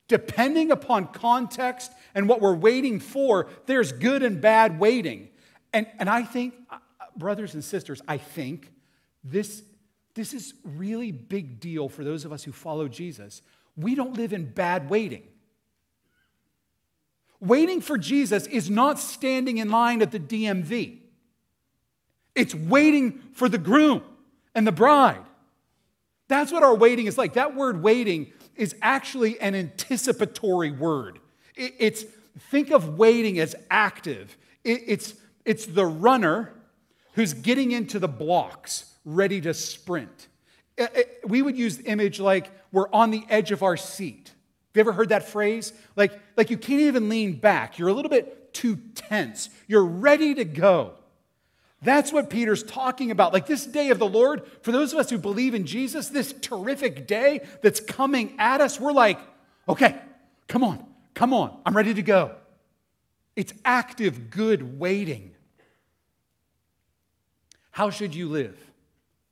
depending 0.07 0.69
upon 0.69 1.07
context 1.07 1.91
and 2.13 2.29
what 2.29 2.41
we're 2.41 2.53
waiting 2.53 2.99
for, 2.99 3.47
there's 3.65 3.91
good 3.91 4.21
and 4.21 4.39
bad 4.39 4.79
waiting. 4.79 5.29
And, 5.73 5.87
and 5.97 6.11
I 6.11 6.21
think, 6.21 6.53
uh, 6.69 6.77
brothers 7.15 7.55
and 7.55 7.63
sisters, 7.63 8.03
I 8.07 8.17
think 8.19 8.71
this, 9.23 9.63
this 10.13 10.31
is 10.31 10.53
really 10.63 11.11
big 11.11 11.59
deal 11.59 11.89
for 11.89 12.03
those 12.03 12.23
of 12.23 12.31
us 12.31 12.43
who 12.43 12.51
follow 12.51 12.87
Jesus. 12.87 13.41
We 13.75 13.95
don't 13.95 14.15
live 14.15 14.33
in 14.33 14.45
bad 14.45 14.91
waiting. 14.91 15.23
Waiting 17.39 17.81
for 17.81 17.97
Jesus 17.97 18.45
is 18.45 18.69
not 18.69 18.99
standing 18.99 19.57
in 19.57 19.71
line 19.71 20.03
at 20.03 20.11
the 20.11 20.19
DMV. 20.19 20.99
It's 22.35 22.53
waiting 22.53 23.23
for 23.33 23.49
the 23.49 23.57
groom 23.57 24.03
and 24.53 24.67
the 24.67 24.71
bride. 24.71 25.23
That's 26.27 26.51
what 26.51 26.63
our 26.63 26.75
waiting 26.75 27.05
is 27.07 27.17
like. 27.17 27.33
That 27.33 27.55
word 27.55 27.81
waiting 27.81 28.33
is 28.55 28.75
actually 28.81 29.39
an 29.39 29.55
anticipatory 29.55 30.71
word. 30.71 31.19
It's 31.55 32.05
think 32.51 32.71
of 32.71 32.97
waiting 32.97 33.39
as 33.39 33.55
active. 33.71 34.37
It's, 34.63 35.13
it's 35.45 35.65
the 35.65 35.85
runner 35.85 36.53
who's 37.13 37.33
getting 37.33 37.71
into 37.71 37.99
the 37.99 38.07
blocks, 38.07 38.93
ready 39.05 39.41
to 39.41 39.53
sprint. 39.53 40.27
We 41.25 41.41
would 41.41 41.57
use 41.57 41.79
image 41.85 42.19
like 42.19 42.51
we're 42.71 42.89
on 42.91 43.11
the 43.11 43.23
edge 43.29 43.51
of 43.51 43.63
our 43.63 43.77
seat. 43.77 44.27
Have 44.27 44.75
you 44.75 44.79
ever 44.81 44.93
heard 44.93 45.09
that 45.09 45.27
phrase? 45.27 45.73
Like, 45.95 46.19
like 46.35 46.49
you 46.49 46.57
can't 46.57 46.81
even 46.81 47.09
lean 47.09 47.39
back. 47.39 47.79
You're 47.79 47.87
a 47.87 47.93
little 47.93 48.11
bit 48.11 48.53
too 48.53 48.75
tense. 48.93 49.49
You're 49.67 49.85
ready 49.85 50.35
to 50.35 50.45
go. 50.45 50.93
That's 51.81 52.11
what 52.11 52.29
Peter's 52.29 52.63
talking 52.63 53.11
about. 53.11 53.33
Like 53.33 53.45
this 53.45 53.65
day 53.65 53.89
of 53.89 53.99
the 53.99 54.07
Lord, 54.07 54.47
for 54.61 54.71
those 54.71 54.93
of 54.93 54.99
us 54.99 55.09
who 55.09 55.17
believe 55.17 55.53
in 55.53 55.65
Jesus, 55.65 56.09
this 56.09 56.33
terrific 56.33 57.05
day 57.05 57.41
that's 57.61 57.79
coming 57.79 58.33
at 58.39 58.61
us, 58.61 58.79
we're 58.79 58.91
like, 58.91 59.19
okay, 59.69 59.95
come 60.47 60.63
on, 60.63 60.83
come 61.13 61.33
on, 61.33 61.59
I'm 61.65 61.77
ready 61.77 61.93
to 61.93 62.01
go. 62.01 62.35
It's 63.35 63.53
active, 63.63 64.31
good 64.31 64.79
waiting. 64.79 65.35
How 67.69 67.91
should 67.91 68.15
you 68.15 68.27
live? 68.27 68.59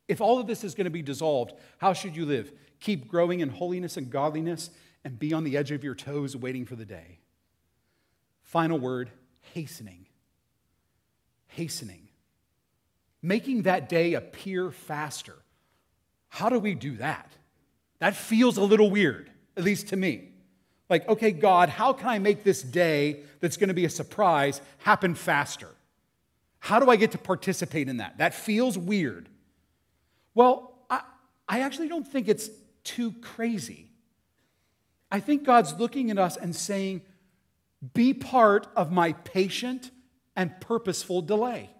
If 0.07 0.21
all 0.21 0.39
of 0.39 0.45
this 0.45 0.63
is 0.63 0.75
going 0.75 0.85
to 0.85 0.91
be 0.91 1.01
dissolved, 1.01 1.53
how 1.79 1.93
should 1.93 2.15
you 2.15 2.27
live? 2.27 2.51
Keep 2.79 3.07
growing 3.07 3.39
in 3.39 3.49
holiness 3.49 3.97
and 3.97 4.11
godliness 4.11 4.69
and 5.03 5.17
be 5.17 5.33
on 5.33 5.43
the 5.45 5.57
edge 5.57 5.71
of 5.71 5.83
your 5.83 5.95
toes 5.95 6.37
waiting 6.37 6.65
for 6.65 6.75
the 6.75 6.85
day. 6.85 7.17
Final 8.43 8.77
word 8.77 9.09
hastening. 9.53 10.05
Hastening 11.47 12.04
making 13.25 13.63
that 13.63 13.89
day 13.89 14.13
appear 14.13 14.69
faster. 14.69 15.35
How 16.29 16.47
do 16.49 16.59
we 16.59 16.75
do 16.75 16.97
that? 16.97 17.31
That 17.99 18.15
feels 18.15 18.57
a 18.57 18.63
little 18.63 18.91
weird, 18.91 19.31
at 19.57 19.63
least 19.63 19.87
to 19.87 19.95
me. 19.95 20.29
Like, 20.89 21.07
okay, 21.09 21.31
God, 21.31 21.69
how 21.69 21.91
can 21.93 22.07
I 22.07 22.19
make 22.19 22.43
this 22.43 22.61
day 22.61 23.21
that's 23.39 23.57
going 23.57 23.69
to 23.69 23.73
be 23.73 23.85
a 23.85 23.89
surprise 23.89 24.61
happen 24.77 25.15
faster? 25.15 25.69
How 26.59 26.79
do 26.79 26.89
I 26.89 26.97
get 26.97 27.11
to 27.13 27.17
participate 27.17 27.89
in 27.89 27.97
that? 27.97 28.19
That 28.19 28.35
feels 28.35 28.77
weird. 28.77 29.27
Well, 30.35 30.85
I, 30.87 31.01
I 31.47 31.61
actually 31.61 31.87
don't 31.87 32.07
think 32.07 32.27
it's 32.27 32.49
too 32.83 33.11
crazy. 33.21 33.89
I 35.11 35.19
think 35.19 35.43
God's 35.43 35.73
looking 35.73 36.11
at 36.11 36.19
us 36.19 36.37
and 36.37 36.55
saying, 36.55 37.01
be 37.93 38.13
part 38.13 38.67
of 38.75 38.91
my 38.91 39.13
patient 39.13 39.89
and 40.35 40.59
purposeful 40.61 41.23
delay. 41.23 41.71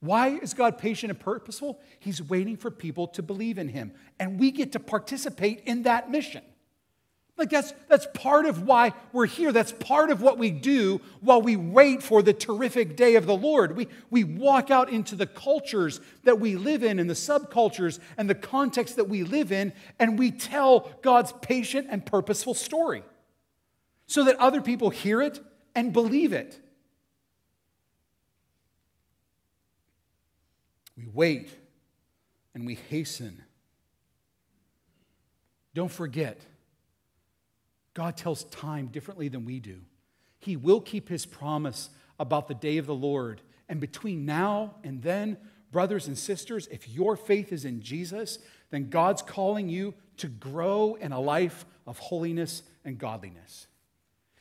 Why 0.00 0.28
is 0.28 0.54
God 0.54 0.78
patient 0.78 1.10
and 1.10 1.20
purposeful? 1.20 1.78
He's 1.98 2.22
waiting 2.22 2.56
for 2.56 2.70
people 2.70 3.06
to 3.08 3.22
believe 3.22 3.58
in 3.58 3.68
Him. 3.68 3.92
And 4.18 4.40
we 4.40 4.50
get 4.50 4.72
to 4.72 4.80
participate 4.80 5.62
in 5.66 5.82
that 5.82 6.10
mission. 6.10 6.42
Like 7.36 7.48
that's, 7.48 7.72
that's 7.88 8.06
part 8.12 8.44
of 8.44 8.66
why 8.66 8.92
we're 9.12 9.26
here. 9.26 9.50
That's 9.50 9.72
part 9.72 10.10
of 10.10 10.20
what 10.20 10.36
we 10.36 10.50
do 10.50 11.00
while 11.20 11.40
we 11.40 11.56
wait 11.56 12.02
for 12.02 12.22
the 12.22 12.34
terrific 12.34 12.96
day 12.96 13.14
of 13.16 13.24
the 13.24 13.36
Lord. 13.36 13.76
We, 13.76 13.88
we 14.10 14.24
walk 14.24 14.70
out 14.70 14.90
into 14.90 15.16
the 15.16 15.26
cultures 15.26 16.00
that 16.24 16.38
we 16.38 16.56
live 16.56 16.82
in 16.84 16.98
and 16.98 17.08
the 17.08 17.14
subcultures 17.14 17.98
and 18.18 18.28
the 18.28 18.34
context 18.34 18.96
that 18.96 19.08
we 19.08 19.22
live 19.22 19.52
in, 19.52 19.72
and 19.98 20.18
we 20.18 20.30
tell 20.30 20.90
God's 21.00 21.32
patient 21.40 21.86
and 21.88 22.04
purposeful 22.04 22.52
story 22.52 23.02
so 24.06 24.24
that 24.24 24.36
other 24.36 24.60
people 24.60 24.90
hear 24.90 25.22
it 25.22 25.40
and 25.74 25.94
believe 25.94 26.34
it. 26.34 26.60
We 31.00 31.10
wait 31.12 31.50
and 32.54 32.66
we 32.66 32.74
hasten. 32.74 33.42
Don't 35.74 35.90
forget, 35.90 36.40
God 37.94 38.16
tells 38.16 38.44
time 38.44 38.88
differently 38.88 39.28
than 39.28 39.44
we 39.44 39.60
do. 39.60 39.80
He 40.40 40.56
will 40.56 40.80
keep 40.80 41.08
his 41.08 41.24
promise 41.24 41.90
about 42.18 42.48
the 42.48 42.54
day 42.54 42.76
of 42.78 42.86
the 42.86 42.94
Lord. 42.94 43.40
And 43.68 43.80
between 43.80 44.26
now 44.26 44.74
and 44.84 45.02
then, 45.02 45.38
brothers 45.70 46.06
and 46.06 46.18
sisters, 46.18 46.66
if 46.66 46.88
your 46.88 47.16
faith 47.16 47.52
is 47.52 47.64
in 47.64 47.80
Jesus, 47.80 48.38
then 48.70 48.90
God's 48.90 49.22
calling 49.22 49.68
you 49.68 49.94
to 50.18 50.28
grow 50.28 50.96
in 51.00 51.12
a 51.12 51.20
life 51.20 51.64
of 51.86 51.98
holiness 51.98 52.62
and 52.84 52.98
godliness. 52.98 53.68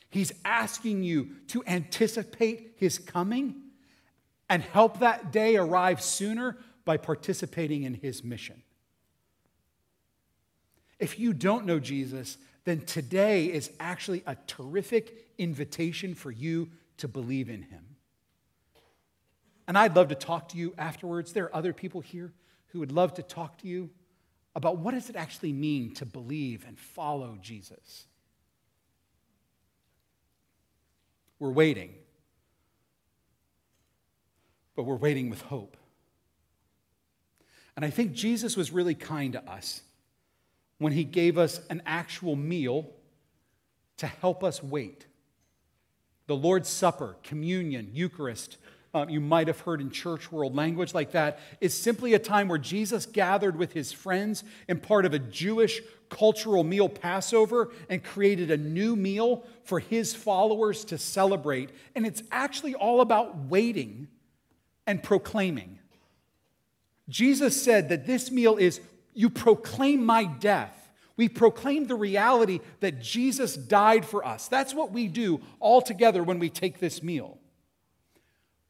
He's 0.10 0.34
asking 0.44 1.04
you 1.04 1.36
to 1.48 1.64
anticipate 1.68 2.74
his 2.78 2.98
coming 2.98 3.56
and 4.50 4.64
help 4.64 5.00
that 5.00 5.32
day 5.32 5.56
arrive 5.56 6.02
sooner 6.02 6.58
by 6.86 6.98
participating 6.98 7.84
in 7.84 7.94
his 7.94 8.24
mission. 8.24 8.64
If 10.98 11.20
you 11.20 11.34
don't 11.34 11.66
know 11.66 11.80
Jesus, 11.80 12.38
then 12.66 12.82
today 12.82 13.46
is 13.46 13.72
actually 13.80 14.24
a 14.26 14.36
terrific 14.48 15.26
invitation 15.38 16.16
for 16.16 16.32
you 16.32 16.70
to 16.98 17.08
believe 17.08 17.50
in 17.50 17.62
him. 17.62 17.86
And 19.68 19.78
I'd 19.78 19.96
love 19.96 20.10
to 20.10 20.16
talk 20.16 20.50
to 20.50 20.58
you 20.58 20.74
afterwards. 20.78 21.32
There 21.32 21.46
are 21.46 21.56
other 21.56 21.74
people 21.74 22.02
here 22.02 22.34
who 22.68 22.80
would 22.80 22.92
love 22.92 23.14
to 23.16 23.24
talk 23.24 23.60
to 23.60 23.68
you 23.68 23.90
about 24.56 24.80
what 24.80 24.94
does 24.94 25.10
it 25.10 25.16
actually 25.16 25.54
mean 25.54 25.94
to 25.94 26.06
believe 26.06 26.66
and 26.68 26.78
follow 26.78 27.38
Jesus. 27.40 28.06
We're 31.38 31.52
waiting. 31.52 31.94
But 34.80 34.86
we're 34.86 34.96
waiting 34.96 35.30
with 35.30 35.42
hope. 35.42 35.76
And 37.76 37.84
I 37.84 37.90
think 37.90 38.14
Jesus 38.14 38.56
was 38.56 38.72
really 38.72 38.96
kind 38.96 39.34
to 39.34 39.44
us 39.46 39.82
when 40.78 40.94
he 40.94 41.04
gave 41.04 41.38
us 41.38 41.60
an 41.70 41.82
actual 41.86 42.38
meal 42.38 42.90
to 43.98 44.08
help 44.08 44.42
us 44.42 44.64
wait. 44.64 45.06
The 46.28 46.36
Lord's 46.38 46.70
Supper, 46.70 47.18
communion, 47.24 47.90
Eucharist, 47.92 48.56
um, 48.94 49.10
you 49.10 49.20
might 49.20 49.48
have 49.48 49.60
heard 49.60 49.82
in 49.82 49.92
church 49.92 50.32
world 50.32 50.56
language 50.56 50.94
like 50.94 51.12
that, 51.12 51.40
is 51.60 51.74
simply 51.74 52.14
a 52.14 52.20
time 52.20 52.48
where 52.48 52.58
Jesus 52.58 53.06
gathered 53.06 53.58
with 53.58 53.74
his 53.74 53.92
friends 53.92 54.46
in 54.70 54.80
part 54.80 55.06
of 55.06 55.14
a 55.14 55.20
Jewish 55.20 55.82
cultural 56.08 56.64
meal 56.64 56.88
Passover 56.88 57.74
and 57.90 58.02
created 58.02 58.50
a 58.50 58.56
new 58.56 58.96
meal 58.96 59.46
for 59.66 59.82
his 59.82 60.16
followers 60.16 60.86
to 60.86 60.98
celebrate. 60.98 61.70
And 61.96 62.06
it's 62.06 62.24
actually 62.32 62.76
all 62.76 63.02
about 63.02 63.36
waiting 63.50 64.08
and 64.90 65.04
proclaiming. 65.04 65.78
Jesus 67.08 67.62
said 67.62 67.90
that 67.90 68.08
this 68.08 68.32
meal 68.32 68.58
is 68.58 68.82
you 69.14 69.30
proclaim 69.30 70.04
my 70.04 70.24
death. 70.24 70.76
We 71.16 71.30
proclaim 71.30 71.86
the 71.86 71.94
reality 71.94 72.60
that 72.80 73.00
Jesus 73.00 73.56
died 73.56 74.04
for 74.04 74.26
us. 74.26 74.48
That's 74.48 74.74
what 74.74 74.92
we 74.92 75.08
do 75.08 75.42
all 75.60 75.84
together 75.84 76.24
when 76.24 76.40
we 76.40 76.50
take 76.50 76.80
this 76.80 77.04
meal. 77.04 77.38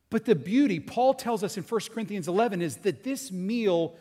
But 0.10 0.26
the 0.26 0.36
beauty, 0.36 0.82
Paul 0.82 1.14
tells 1.14 1.42
us 1.42 1.56
in 1.56 1.64
1 1.64 1.82
Corinthians 1.94 2.28
11, 2.28 2.62
is 2.62 2.78
that 2.78 3.06
this 3.06 3.32
meal 3.32 3.96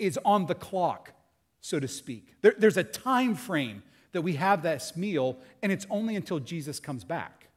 is 0.00 0.18
on 0.24 0.46
the 0.46 0.56
clock, 0.56 1.12
so 1.60 1.78
to 1.78 1.86
speak. 1.86 2.34
There, 2.40 2.54
there's 2.58 2.76
a 2.76 2.82
time 2.82 3.36
frame 3.36 3.84
that 4.10 4.22
we 4.22 4.32
have 4.32 4.64
this 4.64 4.96
meal, 4.96 5.38
and 5.62 5.70
it's 5.70 5.86
only 5.90 6.16
until 6.16 6.40
Jesus 6.40 6.80
comes 6.80 7.04
back. 7.04 7.50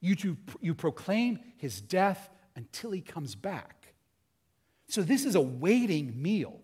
You, 0.00 0.36
you 0.60 0.74
proclaim 0.74 1.38
his 1.58 1.80
death 1.80 2.28
until 2.58 2.90
he 2.90 3.00
comes 3.00 3.34
back. 3.34 3.94
So 4.88 5.00
this 5.00 5.24
is 5.24 5.34
a 5.34 5.40
waiting 5.40 6.20
meal. 6.20 6.60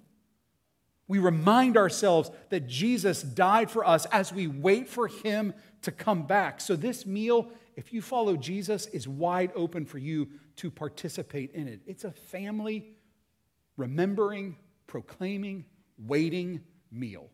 We 1.09 1.18
remind 1.18 1.76
ourselves 1.76 2.30
that 2.51 2.66
Jesus 2.66 3.22
died 3.22 3.70
for 3.70 3.86
us 3.86 4.05
as 4.07 4.32
we 4.32 4.47
wait 4.47 4.88
for 4.88 5.09
him 5.09 5.55
to 5.82 5.90
come 5.92 6.26
back. 6.26 6.61
So 6.61 6.76
this 6.76 7.07
meal 7.07 7.51
if 7.76 7.92
you 7.92 8.03
follow 8.03 8.36
Jesus, 8.36 8.86
is 8.86 9.09
wide 9.09 9.53
open 9.55 9.84
for 9.84 9.99
you 9.99 10.28
to 10.57 10.70
participate 10.70 11.53
in 11.53 11.68
it. 11.68 11.80
It's 11.86 12.05
a 12.05 12.11
family 12.11 12.95
remembering, 13.76 14.57
proclaiming, 14.86 15.64
waiting 15.99 16.61
meal. 16.90 17.28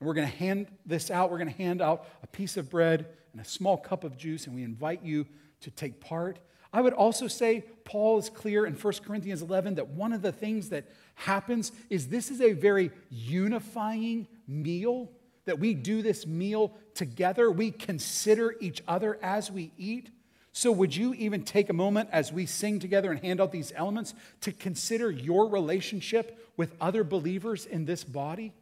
And 0.00 0.06
we're 0.06 0.14
going 0.14 0.28
to 0.28 0.36
hand 0.36 0.68
this 0.86 1.10
out. 1.10 1.30
We're 1.30 1.38
going 1.38 1.52
to 1.52 1.62
hand 1.62 1.82
out 1.82 2.06
a 2.22 2.26
piece 2.26 2.56
of 2.56 2.70
bread 2.70 3.06
and 3.32 3.40
a 3.40 3.44
small 3.44 3.76
cup 3.76 4.04
of 4.04 4.16
juice, 4.16 4.46
and 4.46 4.54
we 4.54 4.62
invite 4.62 5.02
you 5.02 5.26
to 5.60 5.70
take 5.70 6.00
part. 6.00 6.38
I 6.72 6.80
would 6.80 6.92
also 6.92 7.28
say 7.28 7.64
Paul 7.84 8.18
is 8.18 8.28
clear 8.28 8.66
in 8.66 8.74
1 8.74 8.92
Corinthians 9.06 9.42
11 9.42 9.76
that 9.76 9.88
one 9.88 10.12
of 10.12 10.22
the 10.22 10.32
things 10.32 10.68
that 10.68 10.84
happens 11.14 11.72
is 11.88 12.08
this 12.08 12.30
is 12.30 12.40
a 12.40 12.52
very 12.52 12.90
unifying 13.10 14.26
meal 14.46 15.10
that 15.46 15.58
we 15.58 15.72
do 15.72 16.02
this 16.02 16.26
meal 16.26 16.74
together. 16.94 17.50
We 17.50 17.70
consider 17.70 18.54
each 18.60 18.82
other 18.86 19.18
as 19.22 19.50
we 19.50 19.72
eat. 19.78 20.10
So, 20.52 20.70
would 20.72 20.94
you 20.94 21.14
even 21.14 21.42
take 21.42 21.70
a 21.70 21.72
moment 21.72 22.10
as 22.12 22.32
we 22.32 22.44
sing 22.44 22.80
together 22.80 23.10
and 23.10 23.20
hand 23.20 23.40
out 23.40 23.50
these 23.50 23.72
elements 23.74 24.12
to 24.42 24.52
consider 24.52 25.10
your 25.10 25.48
relationship 25.48 26.52
with 26.58 26.74
other 26.82 27.02
believers 27.02 27.64
in 27.64 27.86
this 27.86 28.04
body? 28.04 28.52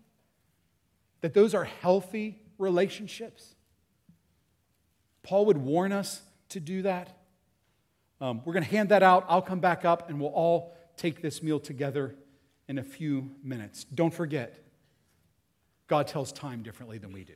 That 1.23 1.35
those 1.35 1.55
are 1.55 1.65
healthy 1.65 2.39
relationships. 2.59 3.55
Paul 5.25 5.47
would 5.47 5.59
warn 5.59 5.91
us 5.91 6.23
to 6.51 6.61
do 6.61 6.83
that. 6.83 7.16
Um, 8.21 8.43
we're 8.45 8.53
going 8.53 8.65
to 8.65 8.71
hand 8.71 8.89
that 8.91 9.03
out. 9.03 9.27
I'll 9.29 9.43
come 9.43 9.61
back 9.61 9.85
up 9.85 10.09
and 10.09 10.21
we'll 10.21 10.31
all 10.31 10.75
take 10.97 11.21
this 11.21 11.43
meal 11.43 11.61
together 11.61 12.15
in 12.69 12.79
a 12.79 12.83
few 12.83 13.31
minutes. 13.43 13.85
Don't 13.85 14.13
forget, 14.13 14.59
God 15.87 16.07
tells 16.07 16.33
time 16.33 16.63
differently 16.63 16.99
than 16.99 17.13
we 17.13 17.25
do. 17.25 17.35